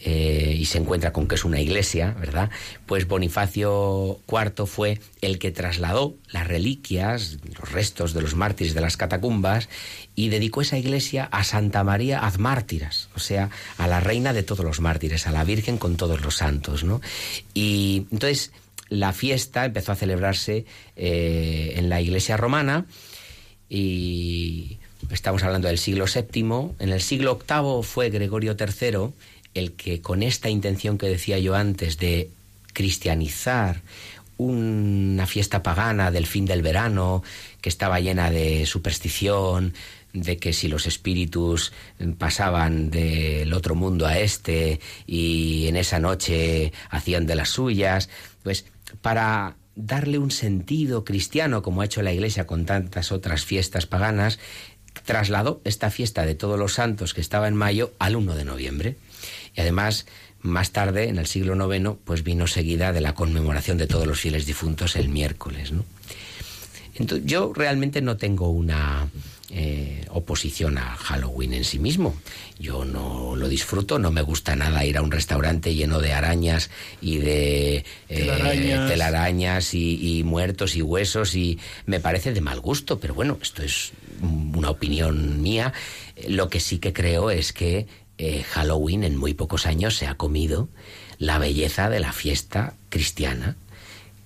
[0.00, 2.48] eh, y se encuentra con que es una iglesia, ¿verdad?
[2.86, 8.80] Pues Bonifacio IV fue el que trasladó las reliquias, los restos de los mártires de
[8.80, 9.68] las catacumbas
[10.16, 14.42] y dedicó esa iglesia a Santa María ad Mártiras, o sea, a la reina de
[14.42, 17.02] todos los mártires, a la Virgen con todos los santos, ¿no?
[17.52, 18.52] Y entonces
[18.92, 22.84] la fiesta empezó a celebrarse eh, en la iglesia romana
[23.70, 24.78] y
[25.10, 26.74] estamos hablando del siglo VII.
[26.78, 29.12] En el siglo VIII fue Gregorio III
[29.54, 32.30] el que con esta intención que decía yo antes de
[32.74, 33.80] cristianizar
[34.36, 37.22] una fiesta pagana del fin del verano
[37.60, 39.72] que estaba llena de superstición,
[40.12, 41.72] de que si los espíritus
[42.18, 48.10] pasaban del otro mundo a este y en esa noche hacían de las suyas,
[48.42, 48.66] pues
[49.00, 54.38] para darle un sentido cristiano, como ha hecho la Iglesia con tantas otras fiestas paganas,
[55.04, 58.96] trasladó esta fiesta de todos los santos que estaba en mayo al 1 de noviembre.
[59.54, 60.06] Y además,
[60.40, 64.20] más tarde, en el siglo IX, pues vino seguida de la conmemoración de todos los
[64.20, 65.72] fieles difuntos el miércoles.
[65.72, 65.84] ¿no?
[66.94, 69.08] Entonces, yo realmente no tengo una
[69.54, 72.16] eh, oposición a Halloween en sí mismo.
[72.58, 76.70] Yo no lo disfruto, no me gusta nada ir a un restaurante lleno de arañas
[77.02, 78.88] y de eh, Telarañas.
[78.90, 83.62] telarañas y, y muertos y huesos y me parece de mal gusto, pero bueno, esto
[83.62, 85.74] es una opinión mía.
[86.28, 87.86] Lo que sí que creo es que
[88.18, 90.68] eh, Halloween en muy pocos años se ha comido
[91.18, 93.56] la belleza de la fiesta cristiana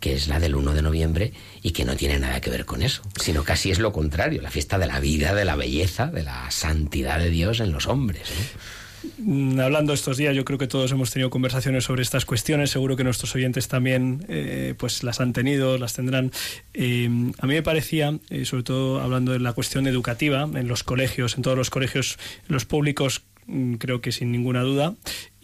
[0.01, 1.33] que es la del 1 de noviembre
[1.63, 4.51] y que no tiene nada que ver con eso, sino casi es lo contrario, la
[4.51, 8.31] fiesta de la vida, de la belleza, de la santidad de Dios en los hombres.
[9.19, 12.71] Mm, Hablando estos días, yo creo que todos hemos tenido conversaciones sobre estas cuestiones.
[12.71, 16.33] Seguro que nuestros oyentes también, eh, pues las han tenido, las tendrán.
[16.75, 17.07] Eh,
[17.39, 21.37] a mí me parecía, eh, sobre todo hablando de la cuestión educativa, en los colegios,
[21.37, 23.23] en todos los colegios, los públicos,
[23.79, 24.95] creo que sin ninguna duda,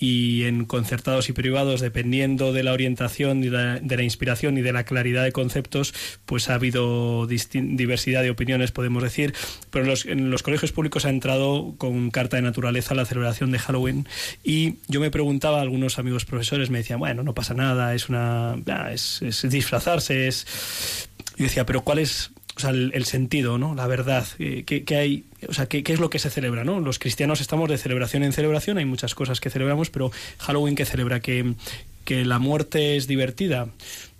[0.02, 4.72] y en concertados y privados, dependiendo de la orientación y de la, inspiración y de
[4.72, 5.94] la claridad de conceptos,
[6.26, 9.32] pues ha habido diversidad de opiniones, podemos decir.
[9.70, 14.08] Pero en los, colegios públicos ha entrado con carta de naturaleza la celebración de Halloween.
[14.42, 18.54] Y yo me preguntaba, algunos amigos profesores me decían, bueno, no pasa nada, es una.
[18.54, 21.08] ah, es, es disfrazarse, es.
[21.38, 23.74] Y decía, pero ¿cuál es o sea, el, sentido, ¿no?
[23.74, 26.64] La verdad, eh, ¿qué, qué hay, o sea, ¿qué, qué es lo que se celebra,
[26.64, 26.80] ¿no?
[26.80, 30.84] Los cristianos estamos de celebración en celebración, hay muchas cosas que celebramos, pero Halloween que
[30.84, 31.54] celebra que,
[32.04, 33.68] que la muerte es divertida.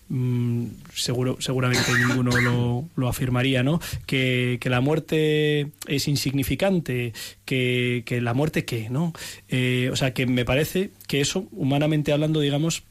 [0.08, 3.80] Mm, seguro, seguramente ninguno lo, lo afirmaría, ¿no?
[4.06, 7.14] Que, que la muerte es insignificante,
[7.44, 9.12] que, que la muerte qué, ¿no?
[9.48, 12.84] Eh, o sea, que me parece que eso, humanamente hablando, digamos,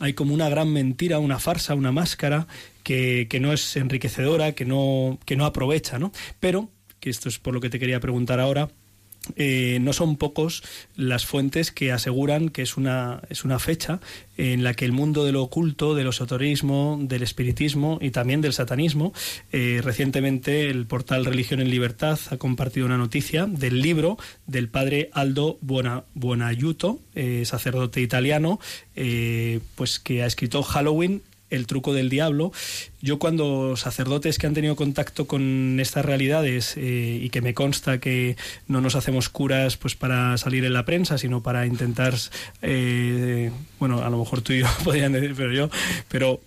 [0.00, 2.46] hay como una gran mentira, una farsa, una máscara
[2.82, 6.12] que, que no es enriquecedora, que no, que no aprovecha, ¿no?
[6.40, 6.68] Pero,
[7.00, 8.68] que esto es por lo que te quería preguntar ahora,
[9.36, 10.62] eh, no son pocos
[10.94, 14.00] las fuentes que aseguran que es una, es una fecha
[14.36, 18.52] en la que el mundo de lo oculto, del esoterismo, del espiritismo y también del
[18.52, 19.12] satanismo,
[19.52, 25.10] eh, recientemente el portal Religión en Libertad ha compartido una noticia del libro del padre
[25.12, 28.60] Aldo Buona, Buonaiuto, eh, sacerdote italiano,
[29.74, 32.52] pues que ha escrito Halloween el truco del diablo.
[33.00, 37.98] Yo cuando sacerdotes que han tenido contacto con estas realidades eh, y que me consta
[37.98, 42.14] que no nos hacemos curas pues para salir en la prensa, sino para intentar,
[42.62, 45.70] eh, bueno, a lo mejor tú y yo podrían decir, pero yo,
[46.08, 46.40] pero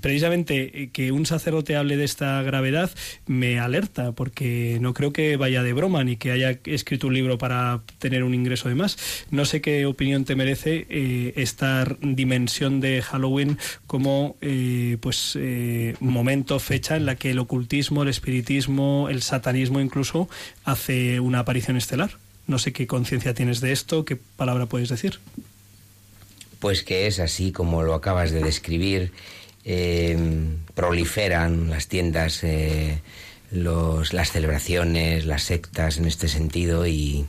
[0.00, 2.90] precisamente eh, que un sacerdote hable de esta gravedad
[3.26, 7.38] me alerta, porque no creo que vaya de broma ni que haya escrito un libro
[7.38, 8.96] para tener un ingreso de más.
[9.30, 15.94] No sé qué opinión te merece eh, esta dimensión de Halloween como eh, pues eh,
[16.00, 20.28] momento, fecha en la que el ocultismo, el espiritismo, el satanismo incluso
[20.64, 22.18] hace una aparición estelar.
[22.46, 25.20] No sé qué conciencia tienes de esto, qué palabra puedes decir.
[26.58, 29.12] Pues que es así como lo acabas de describir.
[29.64, 30.16] Eh,
[30.74, 33.00] proliferan las tiendas, eh,
[33.50, 37.26] los, las celebraciones, las sectas en este sentido y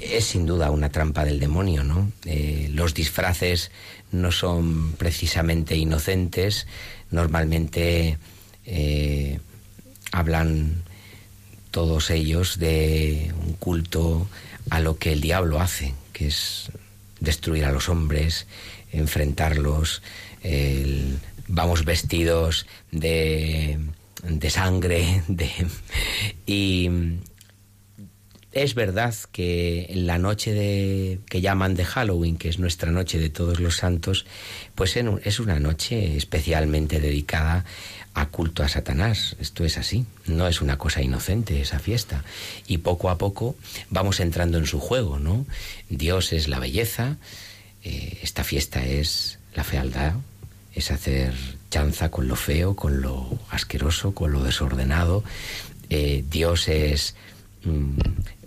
[0.00, 2.10] es sin duda una trampa del demonio, ¿no?
[2.24, 3.70] Eh, los disfraces
[4.12, 6.66] no son precisamente inocentes,
[7.10, 8.18] normalmente
[8.66, 9.40] eh,
[10.12, 10.82] hablan
[11.70, 14.28] todos ellos de un culto
[14.70, 16.70] a lo que el diablo hace, que es
[17.20, 18.46] destruir a los hombres,
[18.92, 20.02] enfrentarlos,
[21.48, 23.78] vamos vestidos de,
[24.22, 25.50] de sangre, de,
[26.46, 26.90] y
[28.54, 33.18] es verdad que en la noche de, que llaman de Halloween, que es nuestra noche
[33.18, 34.26] de todos los santos,
[34.76, 37.64] pues es una noche especialmente dedicada
[38.14, 39.34] a culto a Satanás.
[39.40, 42.24] Esto es así, no es una cosa inocente esa fiesta.
[42.68, 43.56] Y poco a poco
[43.90, 45.46] vamos entrando en su juego, ¿no?
[45.88, 47.16] Dios es la belleza,
[47.82, 50.14] eh, esta fiesta es la fealdad,
[50.74, 51.34] es hacer
[51.70, 55.24] chanza con lo feo, con lo asqueroso, con lo desordenado.
[55.90, 57.14] Eh, Dios es
[57.64, 57.98] mm,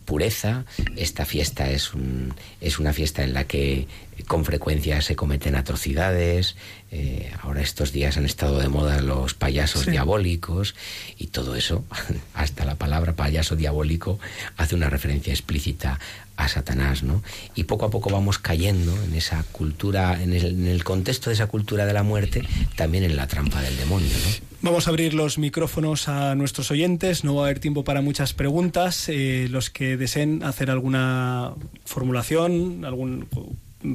[0.08, 0.64] pureza.
[0.96, 3.88] Esta fiesta es, un- es una fiesta en la que
[4.26, 6.56] con frecuencia se cometen atrocidades.
[6.92, 9.92] Eh, ahora estos días han estado de moda los payasos Sí.
[9.92, 10.74] diabólicos
[11.20, 11.84] y todo eso,
[12.34, 14.18] hasta la palabra payaso diabólico
[14.56, 16.00] hace una referencia explícita
[16.38, 17.22] a Satanás, ¿no?
[17.56, 21.34] Y poco a poco vamos cayendo en esa cultura, en el, en el contexto de
[21.34, 22.44] esa cultura de la muerte,
[22.78, 24.47] también en la trampa del demonio, ¿no?
[24.62, 27.24] Vamos a abrir los micrófonos a nuestros oyentes.
[27.24, 29.08] No va a haber tiempo para muchas preguntas.
[29.08, 31.54] Eh, los que deseen hacer alguna
[31.86, 33.28] formulación, algún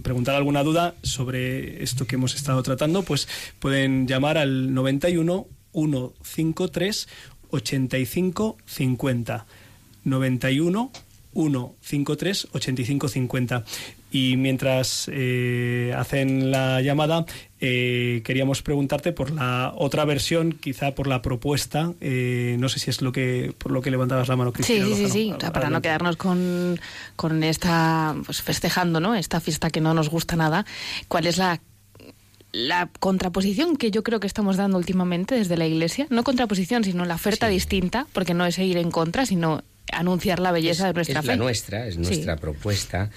[0.05, 3.27] preguntar alguna duda sobre esto que hemos estado tratando, pues
[3.59, 7.09] pueden llamar al 91 153
[7.51, 9.47] 85 50.
[10.05, 10.93] 91
[11.35, 13.65] 153 85 50.
[14.15, 17.25] Y mientras eh, hacen la llamada,
[17.61, 21.95] eh, queríamos preguntarte por la otra versión, quizá por la propuesta.
[22.03, 24.85] eh, no sé si es lo que por lo que levantabas la mano, Sí, Cristina.
[24.87, 25.33] sí, sí, sí.
[25.35, 26.79] O sea, para no quedarnos con,
[27.17, 29.15] con esta, pues festejando, ¿no?
[29.15, 30.67] Esta fiesta que no nos gusta nada.
[31.09, 31.63] ¿Cuál es la,
[32.53, 36.07] la contraposición que yo creo que estamos dando últimamente desde la Iglesia?
[36.11, 37.55] No contraposición, sino la oferta Sí.
[37.55, 41.33] distinta, porque no es ir en contra, sino anunciar la belleza de nuestra es fe.
[41.33, 42.01] la nuestra, es Sí.
[42.01, 43.11] nuestra propuesta.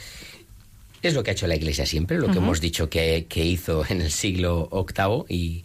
[1.08, 3.86] Es lo que ha hecho la Iglesia siempre, lo que hemos dicho que, que hizo
[3.88, 5.64] en el siglo VIII y,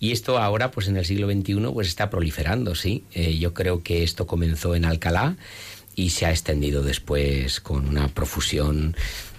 [0.00, 3.02] y esto ahora, pues en el siglo XXI, pues está proliferando, sí.
[3.12, 5.36] Eh, yo creo que esto comenzó en Alcalá
[5.96, 8.94] y se ha extendido después con una profusión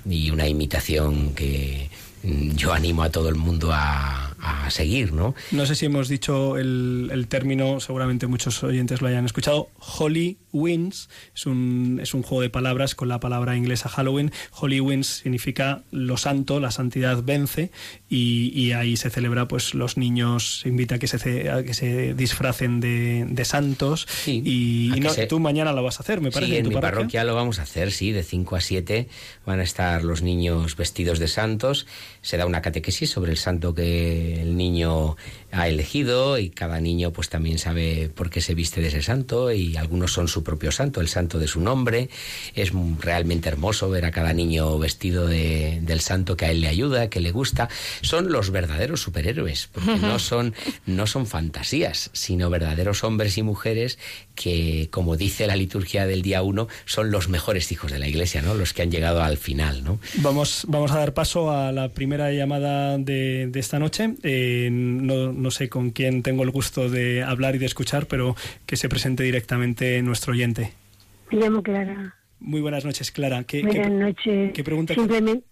[0.08, 1.90] y una imitación que
[2.24, 5.36] mm, yo animo a todo el mundo a, a seguir, ¿no?
[5.52, 9.70] No sé si hemos dicho el, el término, seguramente muchos oyentes lo hayan escuchado.
[9.80, 14.32] Holy Wins es un, es un juego de palabras con la palabra inglesa Halloween.
[14.60, 17.72] Holy Wins significa lo santo, la santidad vence,
[18.10, 21.74] y, y ahí se celebra, pues los niños se invita a que se, a que
[21.74, 24.08] se disfracen de, de santos.
[24.10, 26.52] Sí, y y no, se- tú mañana lo vas a hacer, me parece.
[26.54, 27.24] Sí, en tu mi parroquia?
[27.24, 29.08] lo vamos a hacer, sí, de 5 a 7
[29.46, 31.86] van a estar los niños vestidos de santos,
[32.22, 35.16] se da una catequesis sobre el santo que el niño
[35.52, 39.52] ha elegido y cada niño pues también sabe por qué se viste de ese santo
[39.52, 42.10] y algunos son su propio santo, el santo de su nombre.
[42.54, 46.68] Es realmente hermoso ver a cada niño vestido de- del santo que a él le
[46.68, 47.68] ayuda, que le gusta.
[48.02, 50.54] Son los verdaderos superhéroes, porque no son,
[50.86, 53.98] no son fantasías, sino verdaderos hombres y mujeres
[54.36, 58.42] que, como dice la liturgia del día uno, son los mejores hijos de la iglesia,
[58.42, 58.54] ¿no?
[58.54, 60.00] Los que han llegado al final, ¿no?
[60.18, 64.14] Vamos, vamos a dar paso a la primera llamada de, de esta noche.
[64.24, 68.36] Eh, no, no sé con quién tengo el gusto de hablar y de escuchar, pero
[68.66, 70.72] que se presente directamente nuestro oyente.
[71.32, 72.16] Me llamo Clara.
[72.40, 73.44] Muy buenas noches, Clara.
[73.44, 74.52] ¿Qué, Buenas qué- noches.
[74.54, 74.94] qué pregunta?
[74.94, 75.46] Simplemente,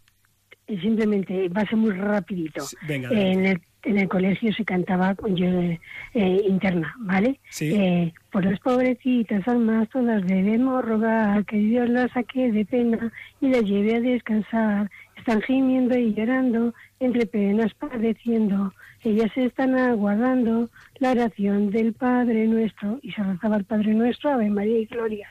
[0.81, 2.65] simplemente va a ser muy rapidito.
[2.87, 7.39] Venga, en, el, en el colegio se cantaba con yo eh, interna, ¿vale?
[7.49, 7.73] Sí.
[7.73, 13.11] Eh, por las pobrecitas almas todas debemos rogar que Dios las saque de pena
[13.41, 14.89] y las lleve a descansar.
[15.27, 18.71] Están gimiendo y llorando, entre penas padeciendo.
[19.03, 20.69] Ellas están aguardando
[20.99, 22.97] la oración del Padre Nuestro.
[23.01, 25.27] Y se rezaba el Padre Nuestro, Ave María y Gloria.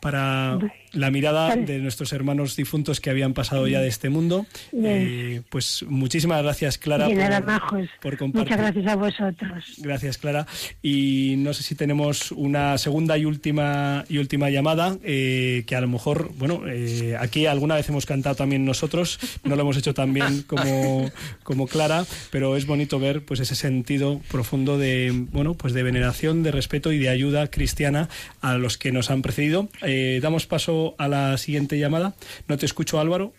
[0.00, 0.58] Para
[0.98, 4.46] la mirada de nuestros hermanos difuntos que habían pasado ya de este mundo.
[4.72, 7.88] Eh, pues muchísimas gracias, Clara, por, majos.
[8.00, 8.50] por compartir.
[8.50, 9.64] Muchas gracias a vosotros.
[9.78, 10.46] Gracias, Clara.
[10.82, 15.80] Y no sé si tenemos una segunda y última y última llamada, eh, que a
[15.80, 19.94] lo mejor, bueno, eh, aquí alguna vez hemos cantado también nosotros, no lo hemos hecho
[19.94, 21.10] tan bien como,
[21.42, 26.42] como Clara, pero es bonito ver pues ese sentido profundo de, bueno, pues de veneración,
[26.42, 28.08] de respeto y de ayuda cristiana
[28.40, 29.68] a los que nos han precedido.
[29.82, 32.14] Eh, damos paso a la siguiente llamada.
[32.48, 33.32] No te escucho, Álvaro.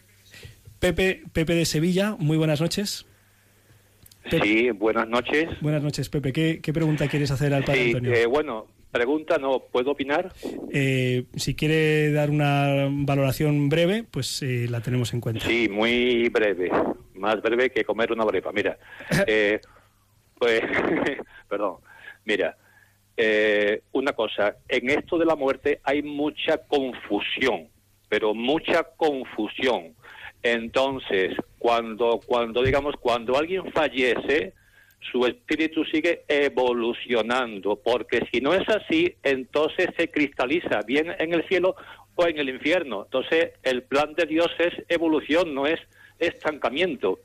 [0.80, 3.06] Pepe, Pepe de Sevilla, muy buenas noches.
[4.30, 4.46] Pepe.
[4.46, 5.48] Sí, buenas noches.
[5.62, 6.32] Buenas noches, Pepe.
[6.34, 8.14] ¿Qué, qué pregunta quieres hacer al padre Sí, Antonio?
[8.14, 10.34] eh, bueno, pregunta, no, ¿puedo opinar?
[10.72, 15.46] Eh, si quiere dar una valoración breve, pues eh, la tenemos en cuenta.
[15.46, 16.72] Sí, muy breve,
[17.16, 18.52] más breve que comer una brepa.
[18.52, 18.78] Mira,
[19.28, 19.60] eh,
[20.38, 20.62] pues,
[21.50, 21.78] perdón,
[22.26, 22.58] mira,
[23.22, 27.68] eh, una cosa, en esto de la muerte hay mucha confusión,
[28.08, 29.94] pero mucha confusión.
[30.42, 34.54] Entonces, cuando, cuando digamos, cuando alguien fallece,
[35.12, 41.46] su espíritu sigue evolucionando, porque si no es así, entonces se cristaliza bien en el
[41.50, 41.76] cielo
[42.16, 43.04] o en el infierno.
[43.04, 45.82] Entonces, el plan de Dios es evolución, no es
[46.20, 47.20] estancamiento.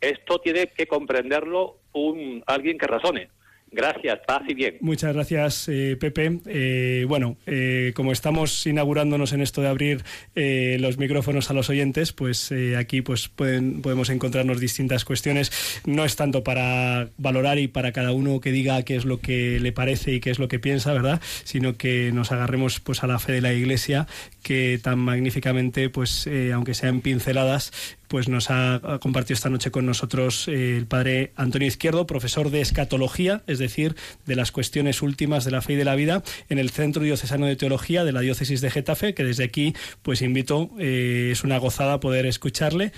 [0.00, 3.30] Esto tiene que comprenderlo un alguien que razone.
[3.72, 4.78] Gracias, paz y bien.
[4.80, 6.40] Muchas gracias, eh, Pepe.
[6.46, 10.02] Eh, bueno, eh, como estamos inaugurándonos en esto de abrir
[10.34, 15.52] eh, los micrófonos a los oyentes, pues aquí pues pueden, podemos encontrarnos distintas cuestiones.
[15.86, 19.60] No es tanto para valorar y para cada uno que diga qué es lo que
[19.60, 21.20] le parece y qué es lo que piensa, ¿verdad?
[21.44, 24.08] Sino que nos agarremos pues a la fe de la Iglesia,
[24.42, 27.72] que tan magníficamente, pues aunque sean pinceladas,
[28.10, 32.60] pues nos ha, compartido esta noche con nosotros eh, el padre Antonio Izquierdo, profesor de
[32.60, 33.94] escatología, es decir,
[34.26, 37.46] de las cuestiones últimas de la fe y de la vida, en el Centro Diocesano
[37.46, 41.58] de Teología de la Diócesis de Getafe, que desde aquí pues invito, eh, es una
[41.58, 42.90] gozada poder escucharle,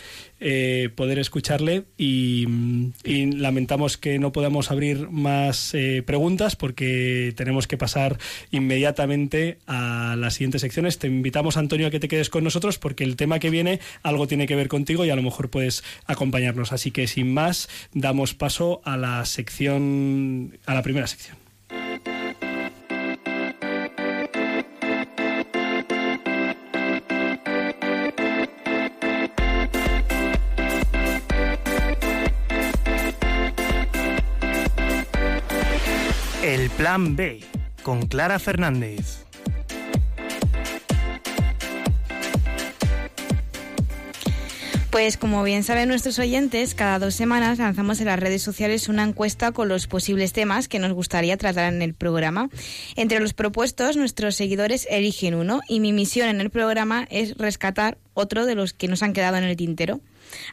[0.45, 2.49] eh, poder escucharle y,
[3.05, 8.18] lamentamos que no podamos abrir más eh, preguntas porque tenemos que pasar
[8.51, 10.99] inmediatamente a las siguientes secciones.
[10.99, 14.26] Te invitamos, Antonio, a que te quedes con nosotros porque el tema que viene algo
[14.26, 16.72] tiene que ver contigo y a lo mejor puedes acompañarnos.
[16.72, 21.36] Así que sin más, damos paso a la sección, a la primera sección.
[36.93, 37.40] Plan B
[37.82, 39.24] con Clara Fernández.
[44.90, 49.05] Pues como bien saben nuestros oyentes, cada dos semanas lanzamos en las redes sociales una
[49.05, 52.51] encuesta con los posibles temas que nos gustaría tratar en el programa.
[52.95, 57.97] Entre los propuestos, nuestros seguidores eligen uno y mi misión en el programa es rescatar
[58.12, 60.03] otro de los que nos han quedado en el tintero.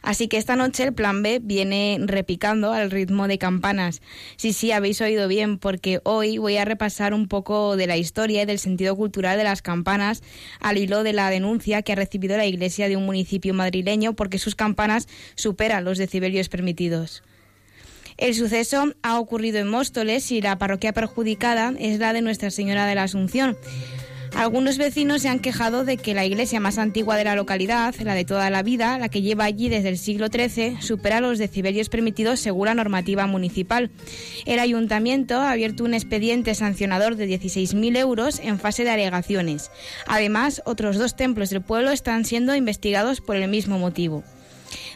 [0.02, 4.02] Así que esta noche el plan B viene repicando al ritmo de campanas.
[4.36, 8.42] Sí, sí, habéis oído bien, porque hoy voy a repasar un poco de la historia
[8.42, 10.22] y del sentido cultural de las campanas
[10.60, 14.38] al hilo de la denuncia que ha recibido la iglesia de un municipio madrileño porque
[14.38, 17.22] sus campanas superan los decibelios permitidos.
[18.16, 22.84] El suceso ha ocurrido en Móstoles y la parroquia perjudicada es la de Nuestra Señora
[22.86, 23.56] de la Asunción.
[24.34, 28.14] Algunos vecinos se han quejado de que la iglesia más antigua de la localidad, la
[28.14, 31.88] de toda la vida, la que lleva allí desde el siglo XIII, supera los decibelios
[31.88, 33.90] permitidos según la normativa municipal.
[34.46, 39.70] El ayuntamiento ha abierto un expediente sancionador de 16.000 euros en fase de alegaciones.
[40.06, 44.24] Además, otros dos templos del pueblo están siendo investigados por el mismo motivo.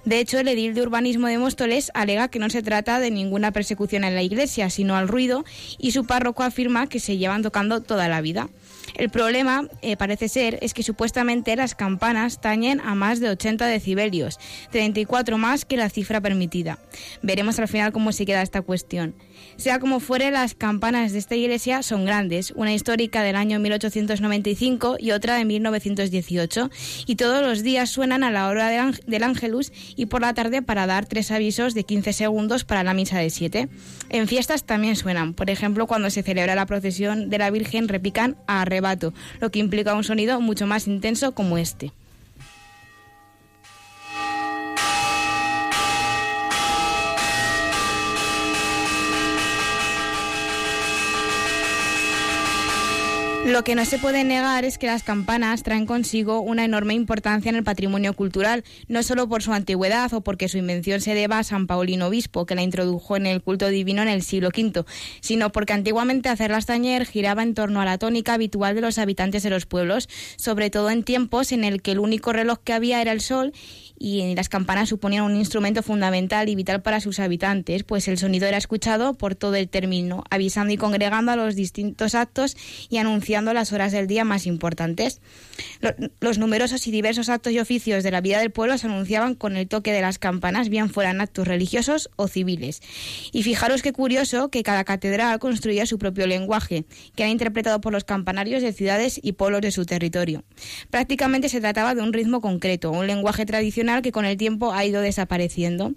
[0.05, 3.53] De hecho, el edil de urbanismo de Móstoles alega que no se trata de ninguna
[3.53, 5.45] persecución en la iglesia, sino al ruido,
[5.79, 8.49] y su párroco afirma que se llevan tocando toda la vida.
[8.95, 13.67] El problema, eh, parece ser, es que supuestamente las campanas tañen a más de 80
[13.67, 14.39] decibelios,
[14.71, 16.79] 34 más que la cifra permitida.
[17.21, 19.17] Veremos al final cómo se queda esta cuestión.
[19.57, 24.97] Sea como fuere, las campanas de esta iglesia son grandes, una histórica del año 1895
[25.01, 26.71] y otra de 1918,
[27.07, 30.35] y todos los días suenan a la hora del áng- del Ángelus y por la
[30.35, 33.69] tarde para dar tres avisos de 15 segundos para la misa de 7.
[34.11, 38.37] En fiestas también suenan, por ejemplo, cuando se celebra la procesión de la Virgen repican
[38.47, 38.65] a
[39.41, 41.93] lo que implica un sonido mucho más intenso como este.
[53.47, 57.51] Lo que no se puede negar es que las campanas traen consigo una enorme importancia
[57.51, 61.39] en el patrimonio cultural, no solo por su antigüedad o porque su invención se deba
[61.39, 64.87] a San Paulino Obispo, que la introdujo en el culto divino en el siglo V,
[65.21, 69.43] sino porque antiguamente hacerlas tañer giraba en torno a la tónica habitual de los habitantes
[69.43, 73.03] de los pueblos, sobre todo en tiempos en el que el único reloj que había
[73.03, 73.53] era el sol
[73.99, 78.47] y las campanas suponían un instrumento fundamental y vital para sus habitantes, pues el sonido
[78.47, 82.57] era escuchado por todo el término, avisando y congregando a los distintos actos
[82.91, 85.21] y anunciando las horas del día más importantes.
[85.81, 89.35] Lo- Los numerosos y diversos actos y oficios de la vida del pueblo se anunciaban
[89.35, 92.83] con el toque de las campanas, bien fueran actos religiosos o civiles.
[93.33, 96.85] Y fijaros qué curioso que cada catedral construía su propio lenguaje,
[97.15, 100.43] que era interpretado por los campanarios de ciudades y pueblos de su territorio.
[100.91, 104.85] Prácticamente se trataba de un ritmo concreto, un lenguaje tradicional que con el tiempo ha
[104.85, 105.93] ido desapareciendo.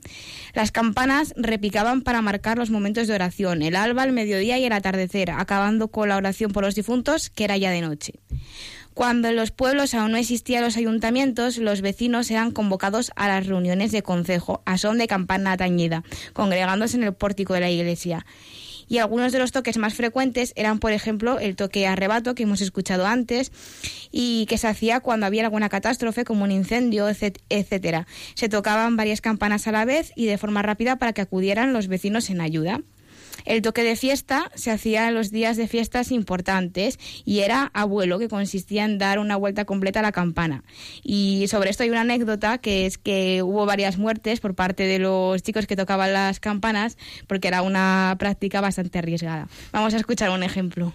[0.53, 4.73] Las campanas repicaban para marcar los momentos de oración, el alba, el mediodía y el
[4.73, 8.13] atardecer, acabando con la oración por los difuntos, que era ya de noche.
[8.93, 13.45] Cuando en los pueblos aún no existían los ayuntamientos, los vecinos eran convocados a las
[13.45, 18.25] reuniones de concejo, a son de campana tañida, congregándose en el pórtico de la iglesia.
[18.87, 22.61] Y algunos de los toques más frecuentes eran, por ejemplo, el toque arrebato que hemos
[22.61, 23.51] escuchado antes
[24.11, 28.07] y que se hacía cuando había alguna catástrofe como un incendio, etc- etcétera.
[28.35, 31.87] Se tocaban varias campanas a la vez y de forma rápida para que acudieran los
[31.87, 32.81] vecinos en ayuda.
[33.47, 38.19] El toque de fiesta se hacía en los días de fiestas importantes y era abuelo,
[38.19, 40.65] que consistía en dar una vuelta completa a la campana.
[41.01, 44.99] Y sobre esto hay una anécdota, que es que hubo varias muertes por parte de
[44.99, 49.47] los chicos que tocaban las campanas, porque era una práctica bastante arriesgada.
[49.71, 50.91] Vamos a escuchar un ejemplo.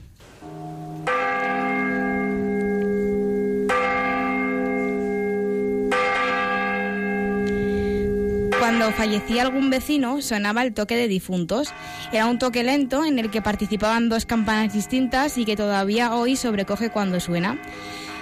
[8.72, 11.74] Cuando fallecía algún vecino sonaba el toque de difuntos.
[12.10, 16.36] Era un toque lento en el que participaban dos campanas distintas y que todavía hoy
[16.36, 17.60] sobrecoge cuando suena.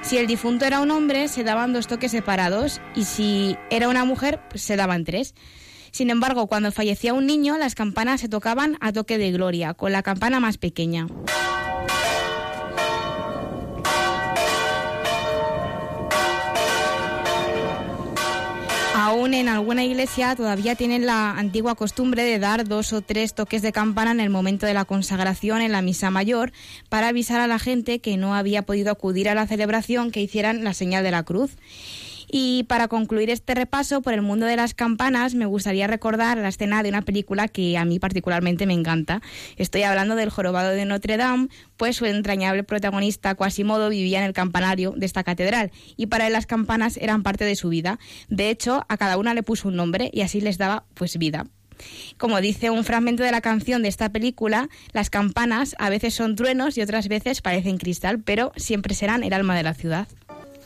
[0.02, 4.04] Si el difunto era un hombre, se daban dos toques separados y si era una
[4.04, 5.36] mujer, pues se daban tres.
[5.92, 9.92] Sin embargo, cuando fallecía un niño, las campanas se tocaban a toque de gloria, con
[9.92, 11.06] la campana más pequeña.
[19.20, 23.60] Aún en alguna iglesia todavía tienen la antigua costumbre de dar dos o tres toques
[23.60, 26.52] de campana en el momento de la consagración en la misa mayor
[26.88, 30.64] para avisar a la gente que no había podido acudir a la celebración que hicieran
[30.64, 31.50] la señal de la cruz.
[32.32, 36.48] Y para concluir este repaso por el mundo de las campanas, me gustaría recordar la
[36.48, 39.20] escena de una película que a mí particularmente me encanta.
[39.56, 44.32] Estoy hablando del Jorobado de Notre Dame, pues su entrañable protagonista Quasimodo vivía en el
[44.32, 47.98] campanario de esta catedral y para él las campanas eran parte de su vida.
[48.28, 51.46] De hecho, a cada una le puso un nombre y así les daba pues vida.
[52.16, 56.36] Como dice un fragmento de la canción de esta película, las campanas a veces son
[56.36, 60.06] truenos y otras veces parecen cristal, pero siempre serán el alma de la ciudad.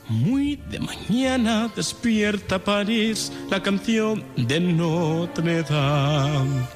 [0.09, 6.67] Muy de mañana despierta París la canción de Notre Dame.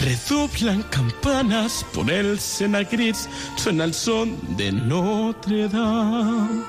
[0.00, 6.64] Redoblan campanas por el Sena gris, suena el son de Notre Dame.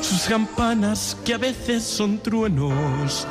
[0.00, 3.26] Sus campanas que a veces son truenos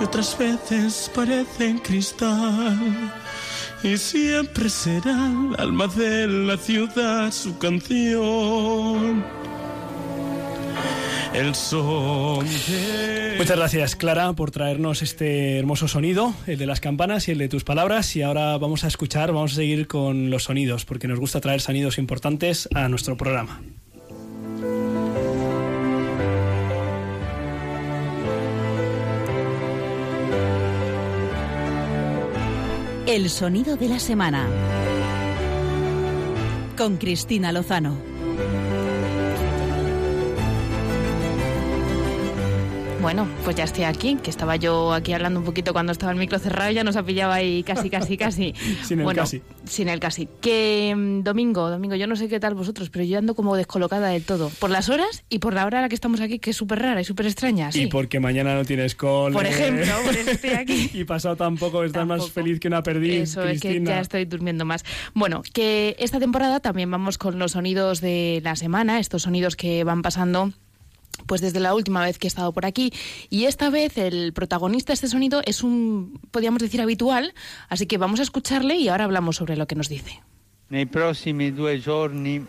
[0.00, 3.12] y otras veces parecen cristal.
[3.84, 9.24] Y siempre será el alma de la ciudad su canción.
[11.32, 13.34] El son de...
[13.38, 17.48] Muchas gracias, Clara, por traernos este hermoso sonido, el de las campanas y el de
[17.48, 18.16] tus palabras.
[18.16, 21.60] Y ahora vamos a escuchar, vamos a seguir con los sonidos, porque nos gusta traer
[21.60, 23.62] sonidos importantes a nuestro programa.
[33.06, 34.48] El sonido de la semana.
[36.76, 38.09] Con Cristina Lozano.
[43.00, 46.18] Bueno, pues ya estoy aquí, que estaba yo aquí hablando un poquito cuando estaba el
[46.18, 48.54] micro cerrado y ya nos ha pillado ahí casi, casi, casi.
[48.84, 49.40] Sin el bueno, casi.
[49.64, 50.28] Sin el casi.
[50.42, 54.08] Que mm, domingo, domingo, yo no sé qué tal vosotros, pero yo ando como descolocada
[54.08, 54.50] del todo.
[54.58, 56.80] Por las horas y por la hora a la que estamos aquí, que es súper
[56.80, 57.72] rara y súper extraña.
[57.72, 57.84] Sí.
[57.84, 59.32] Y porque mañana no tienes cole.
[59.32, 60.90] Por ejemplo, por eso estoy aquí.
[60.92, 63.92] y pasado tampoco estás más feliz que una perdiz, Eso es que Cristina.
[63.92, 64.84] ya estoy durmiendo más.
[65.14, 69.84] Bueno, que esta temporada también vamos con los sonidos de la semana, estos sonidos que
[69.84, 70.52] van pasando
[71.26, 72.92] pues desde la última vez que he estado por aquí
[73.28, 77.34] y esta vez el protagonista de este sonido es un podríamos decir habitual,
[77.68, 80.22] así que vamos a escucharle y ahora hablamos sobre lo que nos dice.
[80.70, 82.46] Nei prossimi due giorni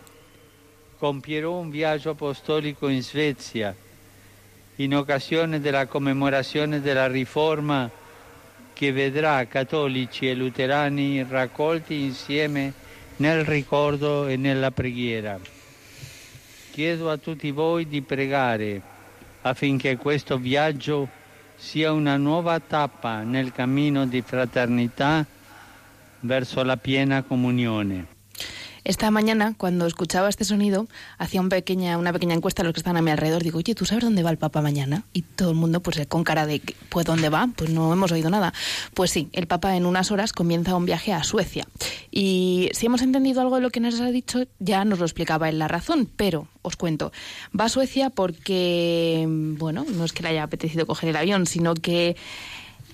[0.96, 3.74] compierò un viaggio apostolico in Svezia
[4.76, 7.90] in occasione della commemorazione della riforma
[8.72, 12.72] che vedrà cattolici e luterani raccolti insieme
[13.16, 15.38] nel ricordo e nella preghiera.
[16.72, 18.80] Chiedo a tutti voi di pregare
[19.42, 21.06] affinché questo viaggio
[21.54, 25.22] sia una nuova tappa nel cammino di fraternità
[26.20, 28.11] verso la piena comunione.
[28.84, 32.96] Esta mañana, cuando escuchaba este sonido, hacía pequeña, una pequeña encuesta a los que están
[32.96, 33.42] a mi alrededor.
[33.44, 35.04] Digo, oye, ¿tú sabes dónde va el Papa mañana?
[35.12, 37.48] Y todo el mundo, pues con cara de, pues ¿dónde va?
[37.54, 38.52] Pues no hemos oído nada.
[38.94, 41.64] Pues sí, el Papa en unas horas comienza un viaje a Suecia.
[42.10, 45.48] Y si hemos entendido algo de lo que nos ha dicho, ya nos lo explicaba
[45.48, 47.12] él la razón, pero os cuento.
[47.58, 51.74] Va a Suecia porque, bueno, no es que le haya apetecido coger el avión, sino
[51.74, 52.16] que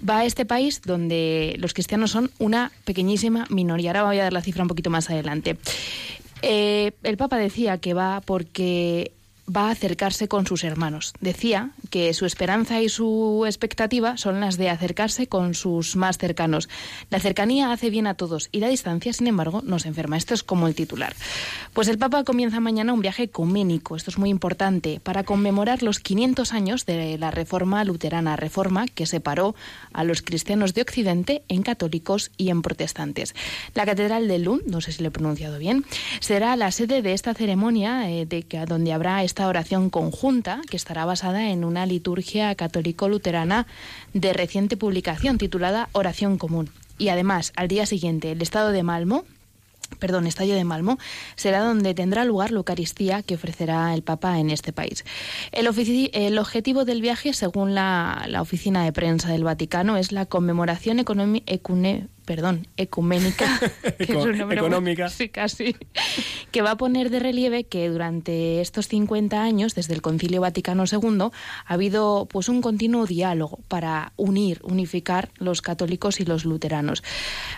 [0.08, 3.90] va a este país donde los cristianos son una pequeñísima minoría.
[3.90, 5.56] Ahora voy a dar la cifra un poquito más adelante.
[6.42, 9.12] Eh, el Papa decía que va porque
[9.54, 11.14] va a acercarse con sus hermanos.
[11.20, 16.68] Decía que su esperanza y su expectativa son las de acercarse con sus más cercanos.
[17.10, 20.16] La cercanía hace bien a todos y la distancia, sin embargo, nos enferma.
[20.16, 21.14] Esto es como el titular.
[21.72, 26.00] Pues el Papa comienza mañana un viaje ecuménico, esto es muy importante, para conmemorar los
[26.00, 29.54] 500 años de la reforma luterana, reforma que separó
[29.92, 33.34] a los cristianos de Occidente en católicos y en protestantes.
[33.74, 35.84] La Catedral de Lund, no sé si lo he pronunciado bien,
[36.20, 40.76] será la sede de esta ceremonia, eh, de que, donde habrá esta oración conjunta, que
[40.76, 43.68] estará basada en una liturgia católico-luterana
[44.12, 46.70] de reciente publicación titulada Oración Común.
[46.98, 49.24] Y además, al día siguiente, el Estado de Malmo,
[50.00, 50.98] perdón, Estadio de Malmo,
[51.36, 55.04] será donde tendrá lugar la Eucaristía que ofrecerá el Papa en este país.
[55.52, 60.98] El, objetivo del viaje, según la, la oficina de prensa del Vaticano, es la conmemoración
[60.98, 63.58] ecune- perdón, ecuménica,
[63.96, 65.08] que es un nombre muy- Económica.
[65.08, 65.74] sí, casi,
[66.52, 70.84] que va a poner de relieve que durante estos 50 años, desde el Concilio Vaticano
[70.84, 71.30] II,
[71.64, 77.02] ha habido pues un continuo diálogo para unir, unificar los católicos y los luteranos.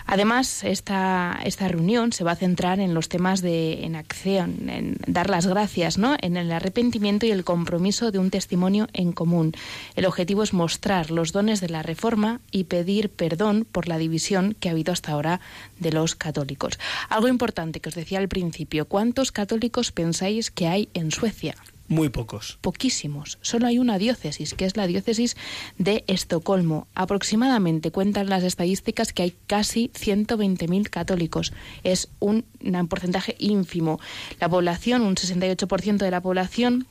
[0.05, 4.95] Además, esta, esta reunión se va a centrar en los temas de en acción, en
[5.05, 6.15] dar las gracias, ¿no?
[6.21, 9.51] en el arrepentimiento y el compromiso de un testimonio en común.
[9.97, 14.55] El objetivo es mostrar los dones de la Reforma y pedir perdón por la división
[14.61, 15.41] que ha habido hasta ahora
[15.79, 16.79] de los católicos.
[17.09, 21.55] Algo importante que os decía al principio, ¿cuántos católicos pensáis que hay en Suecia?
[21.91, 22.57] Muy pocos.
[22.61, 23.37] poquísimos.
[23.41, 25.35] Solo hay una diócesis, que es la diócesis
[25.77, 26.87] de Estocolmo.
[26.95, 31.51] Aproximadamente cuentan las estadísticas que hay casi 120.000 católicos.
[31.83, 33.99] Es un, un porcentaje ínfimo.
[34.39, 36.87] La población, un 68% de la población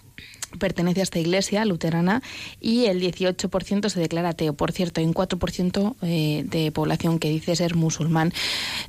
[0.59, 2.22] pertenece a esta iglesia luterana
[2.61, 4.55] y el 18% se declara ateo.
[4.55, 8.32] Por cierto, hay un 4% eh, de población que dice ser musulmán.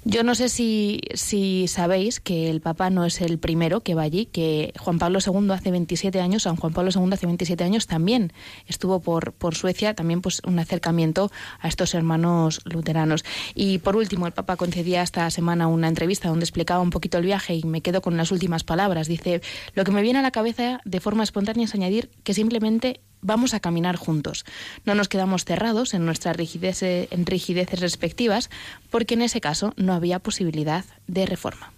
[0.03, 4.03] Yo no sé si, si sabéis que el Papa no es el primero que va
[4.03, 7.88] allí, que Juan Pablo II hace 27 años, San Juan Pablo II hace 27 años
[7.88, 8.34] también
[8.68, 13.24] estuvo por, por Suecia, también pues un acercamiento a estos hermanos luteranos.
[13.55, 17.26] Y por último, el Papa concedía esta semana una entrevista donde explicaba un poquito el
[17.26, 19.07] viaje y me quedo con las últimas palabras.
[19.07, 19.41] Dice,
[19.76, 23.54] lo que me viene a la cabeza de forma espontánea es añadir que simplemente vamos
[23.54, 24.45] a caminar juntos.
[24.86, 28.49] No nos quedamos cerrados en nuestras rigideces respectivas,
[28.89, 31.72] porque en ese caso no había posibilidad de reforma.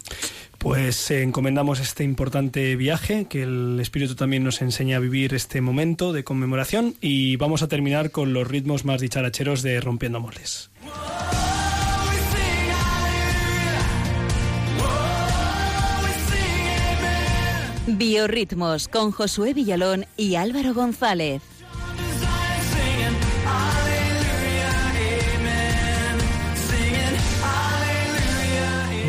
[0.57, 5.59] Pues eh, encomendamos este importante viaje, que el Espíritu también nos enseña a vivir este
[5.59, 10.71] momento de conmemoración y vamos a terminar con los ritmos más dicharacheros de Rompiendo Moldes.
[17.85, 21.41] Biorritmos con Josué Villalón y Álvaro González.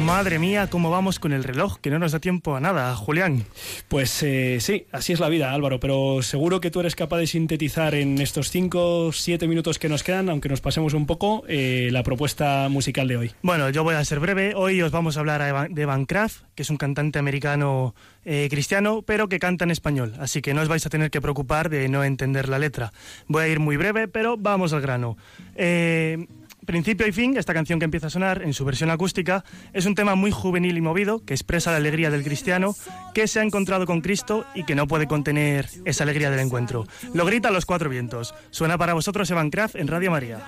[0.04, 3.46] Madre mía, cómo vamos con el reloj, que no nos da tiempo a nada, Julián.
[3.88, 7.26] Pues eh, sí, así es la vida, Álvaro, pero seguro que tú eres capaz de
[7.26, 11.88] sintetizar en estos 5 7 minutos que nos quedan, aunque nos pasemos un poco, eh,
[11.90, 13.32] la propuesta musical de hoy.
[13.40, 14.52] Bueno, yo voy a ser breve.
[14.54, 17.94] Hoy os vamos a hablar de Evan Kraft, que es un cantante americano
[18.26, 20.14] eh, cristiano, pero que canta en español.
[20.18, 22.92] Así que no os vais a tener que preocupar de no entender la letra.
[23.26, 25.16] Voy a ir muy breve, pero vamos al grano.
[25.56, 26.26] Eh,
[26.64, 29.94] Principio y fin, esta canción que empieza a sonar en su versión acústica, es un
[29.94, 32.74] tema muy juvenil y movido que expresa la alegría del cristiano
[33.14, 36.86] que se ha encontrado con Cristo y que no puede contener esa alegría del encuentro.
[37.12, 38.34] Lo grita a los cuatro vientos.
[38.50, 40.40] Suena para vosotros Evan Kraft en Radio María.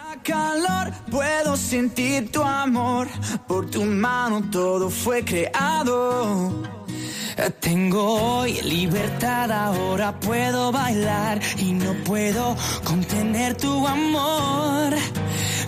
[7.60, 14.94] Tengo hoy libertad, ahora puedo bailar y no puedo contener tu amor.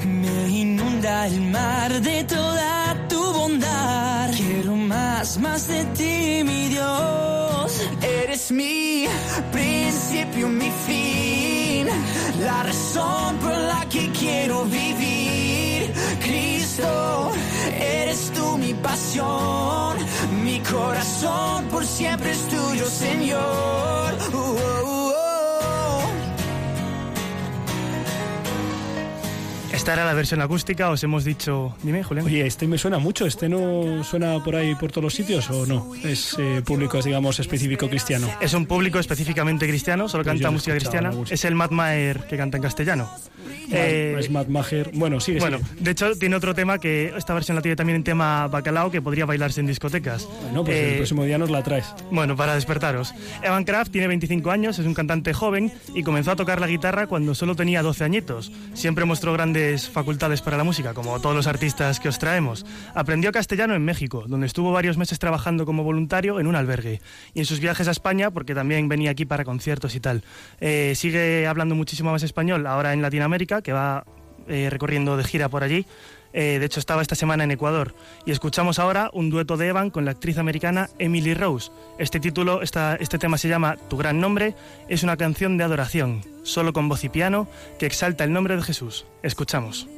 [0.07, 4.31] Me inunda el mar de toda tu bondad.
[4.37, 7.81] Quiero más, más de ti, mi Dios.
[8.23, 9.07] Eres mi
[9.53, 11.87] principio, mi fin.
[12.41, 15.68] La razón por la que quiero vivir.
[17.81, 19.97] Eres tú mi pasión.
[20.45, 24.14] Mi corazón por siempre es tuyo, Señor.
[24.33, 25.07] Uh, uh,
[29.79, 31.72] Esta era la versión acústica, os hemos dicho...
[31.85, 32.26] Dime, Julián.
[32.26, 35.66] Oye, este me suena mucho, ¿este no suena por ahí por todos los sitios o
[35.66, 35.95] no?
[36.05, 38.29] Es eh, público, digamos, específico cristiano.
[38.41, 41.12] Es un público específicamente cristiano, solo Pues canta música cristiana.
[41.31, 43.09] Es el Matt Maher que canta en castellano.
[43.70, 44.91] Eh, es Matt Maher.
[44.95, 45.81] Bueno, sigue, bueno, sigue.
[45.81, 49.01] de hecho tiene otro tema que esta versión la tiene también en tema bacalao que
[49.01, 50.26] podría bailarse en discotecas.
[50.43, 51.95] Bueno, pues Eh, el próximo día nos la traes.
[52.11, 53.14] Bueno, para despertaros.
[53.43, 57.07] Evan Kraft tiene 25 años, es un cantante joven y comenzó a tocar la guitarra
[57.07, 58.51] cuando solo tenía 12 añitos.
[58.74, 62.64] Siempre mostró grandes facultades para la música, como todos los artistas que os traemos.
[62.95, 67.01] Aprendió castellano en México, donde estuvo varios meses trabajando como voluntario en un albergue.
[67.35, 70.23] Y en sus viajes a España, porque también venía aquí para conciertos y tal.
[70.61, 74.05] Eh, sigue hablando muchísimo más español ahora en Latinoamérica, que va
[74.49, 75.85] eh, recorriendo de gira por allí.
[76.33, 77.95] Eh, de hecho, estaba esta semana en Ecuador.
[78.26, 81.70] Y escuchamos ahora un dueto de Evan con la actriz americana Emily Rose.
[81.99, 84.55] Este título, esta- este tema se llama Tu gran nombre.
[84.89, 87.49] Es una canción de adoración, solo con voz y piano,
[87.79, 89.07] que exalta el nombre de Jesús.
[89.22, 89.89] Escuchamos.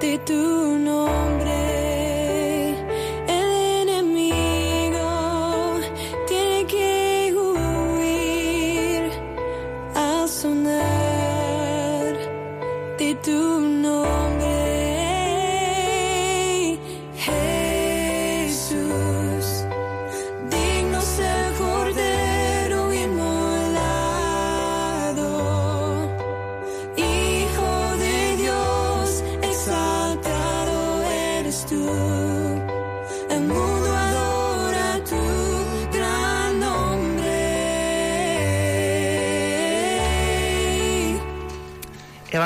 [0.00, 1.25] De tu nombre.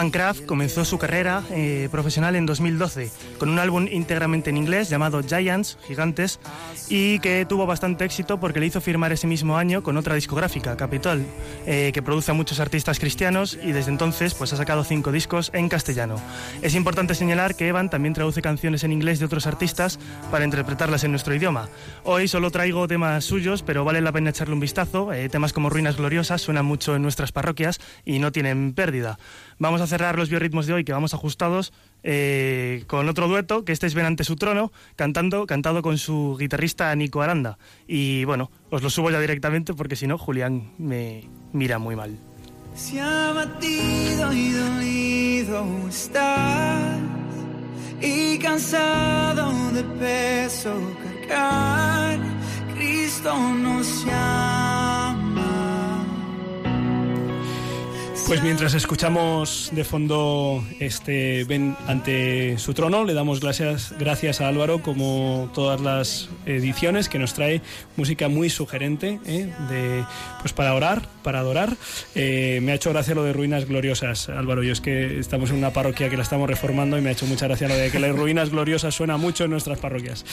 [0.01, 4.89] Evan Kraft comenzó su carrera eh, profesional en 2012 con un álbum íntegramente en inglés
[4.89, 6.41] llamado Giants, Gigantes,
[6.89, 10.75] y que tuvo bastante éxito porque le hizo firmar ese mismo año con otra discográfica,
[10.79, 11.23] Capitol,
[11.67, 15.51] eh, que produce a muchos artistas cristianos y desde entonces pues, ha sacado cinco discos
[15.53, 16.17] en castellano.
[16.63, 19.99] Es importante señalar que Evan también traduce canciones en inglés de otros artistas
[20.31, 21.69] para interpretarlas en nuestro idioma.
[22.05, 25.13] Hoy solo traigo temas suyos, pero vale la pena echarle un vistazo.
[25.13, 29.19] Eh, temas como Ruinas Gloriosas suenan mucho en nuestras parroquias y no tienen pérdida.
[29.61, 33.73] Vamos a cerrar los biorritmos de hoy, que vamos ajustados, eh, con otro dueto, que
[33.73, 37.59] este es Ven ante su trono, cantando, cantado con su guitarrista Nico Aranda.
[37.87, 42.17] Y bueno, os lo subo ya directamente porque si no, Julián me mira muy mal.
[42.75, 46.99] Si abatido y dolido estás
[48.01, 50.73] y cansado de peso
[51.29, 52.19] cargar,
[52.75, 55.30] Cristo nos llama.
[58.27, 64.47] Pues mientras escuchamos de fondo este Ven ante su trono, le damos gracias, gracias a
[64.47, 67.61] Álvaro, como todas las ediciones, que nos trae
[67.97, 69.53] música muy sugerente ¿eh?
[69.69, 70.05] de,
[70.41, 71.77] pues para orar, para adorar.
[72.15, 74.63] Eh, me ha hecho gracia lo de ruinas gloriosas, Álvaro.
[74.63, 77.27] Yo es que estamos en una parroquia que la estamos reformando y me ha hecho
[77.27, 80.25] mucha gracia lo de que las ruinas gloriosas suena mucho en nuestras parroquias.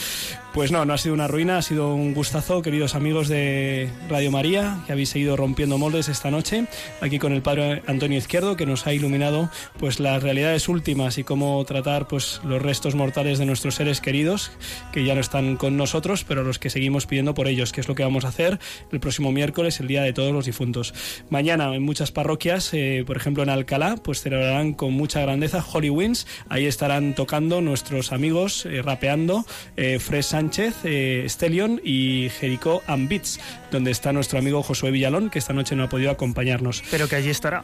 [0.53, 4.29] Pues no, no ha sido una ruina, ha sido un gustazo, queridos amigos de Radio
[4.29, 6.67] María, que habéis seguido rompiendo moldes esta noche,
[7.01, 11.23] aquí con el Padre Antonio Izquierdo, que nos ha iluminado pues las realidades últimas y
[11.23, 14.51] cómo tratar pues los restos mortales de nuestros seres queridos,
[14.91, 17.87] que ya no están con nosotros, pero los que seguimos pidiendo por ellos, que es
[17.87, 18.59] lo que vamos a hacer
[18.91, 20.93] el próximo miércoles, el Día de Todos los Difuntos.
[21.29, 25.89] Mañana en muchas parroquias, eh, por ejemplo en Alcalá, pues celebrarán con mucha grandeza Holy
[25.89, 32.81] Winds, ahí estarán tocando nuestros amigos, eh, rapeando, eh, Fred Sánchez, eh, Stellion y Jericó
[32.87, 33.39] and Beats,
[33.71, 36.83] donde está nuestro amigo Josué Villalón, que esta noche no ha podido acompañarnos.
[36.91, 37.63] Pero que allí estará.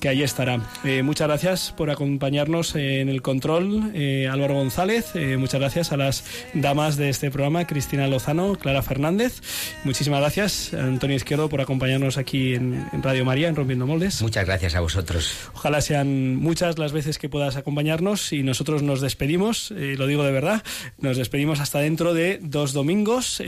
[0.00, 0.60] Que allí estará.
[0.84, 5.12] Eh, muchas gracias por acompañarnos en el control, eh, Álvaro González.
[5.14, 9.40] Eh, muchas gracias a las damas de este programa, Cristina Lozano, Clara Fernández.
[9.84, 14.20] Muchísimas gracias, Antonio Izquierdo, por acompañarnos aquí en, en Radio María, en Rompiendo Moldes.
[14.20, 15.50] Muchas gracias a vosotros.
[15.54, 20.32] Ojalá sean muchas las veces que puedas acompañarnos y nosotros nos despedimos, lo digo de
[20.32, 20.62] verdad,
[20.98, 23.42] nos despedimos hasta dentro de dos domingos.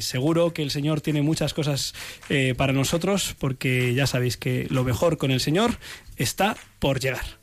[0.00, 1.94] Seguro que el Señor tiene muchas cosas
[2.56, 5.78] para nosotros porque ya sabéis que lo mejor con el Señor
[6.22, 7.42] está por llegar.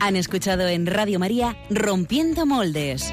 [0.00, 3.12] Han escuchado en Radio María Rompiendo Moldes,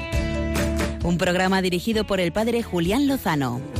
[1.04, 3.75] un programa dirigido por el padre Julián Lozano.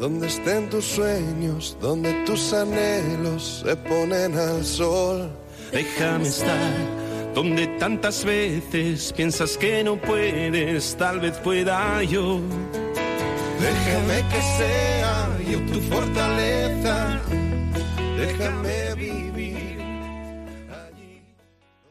[0.00, 5.30] Donde estén tus sueños, donde tus anhelos se ponen al sol.
[5.70, 7.00] Déjame estar
[7.34, 12.40] donde tantas veces piensas que no puedes, tal vez pueda yo.
[13.60, 17.20] Déjame que sea yo tu fortaleza.
[18.16, 19.29] Déjame vivir.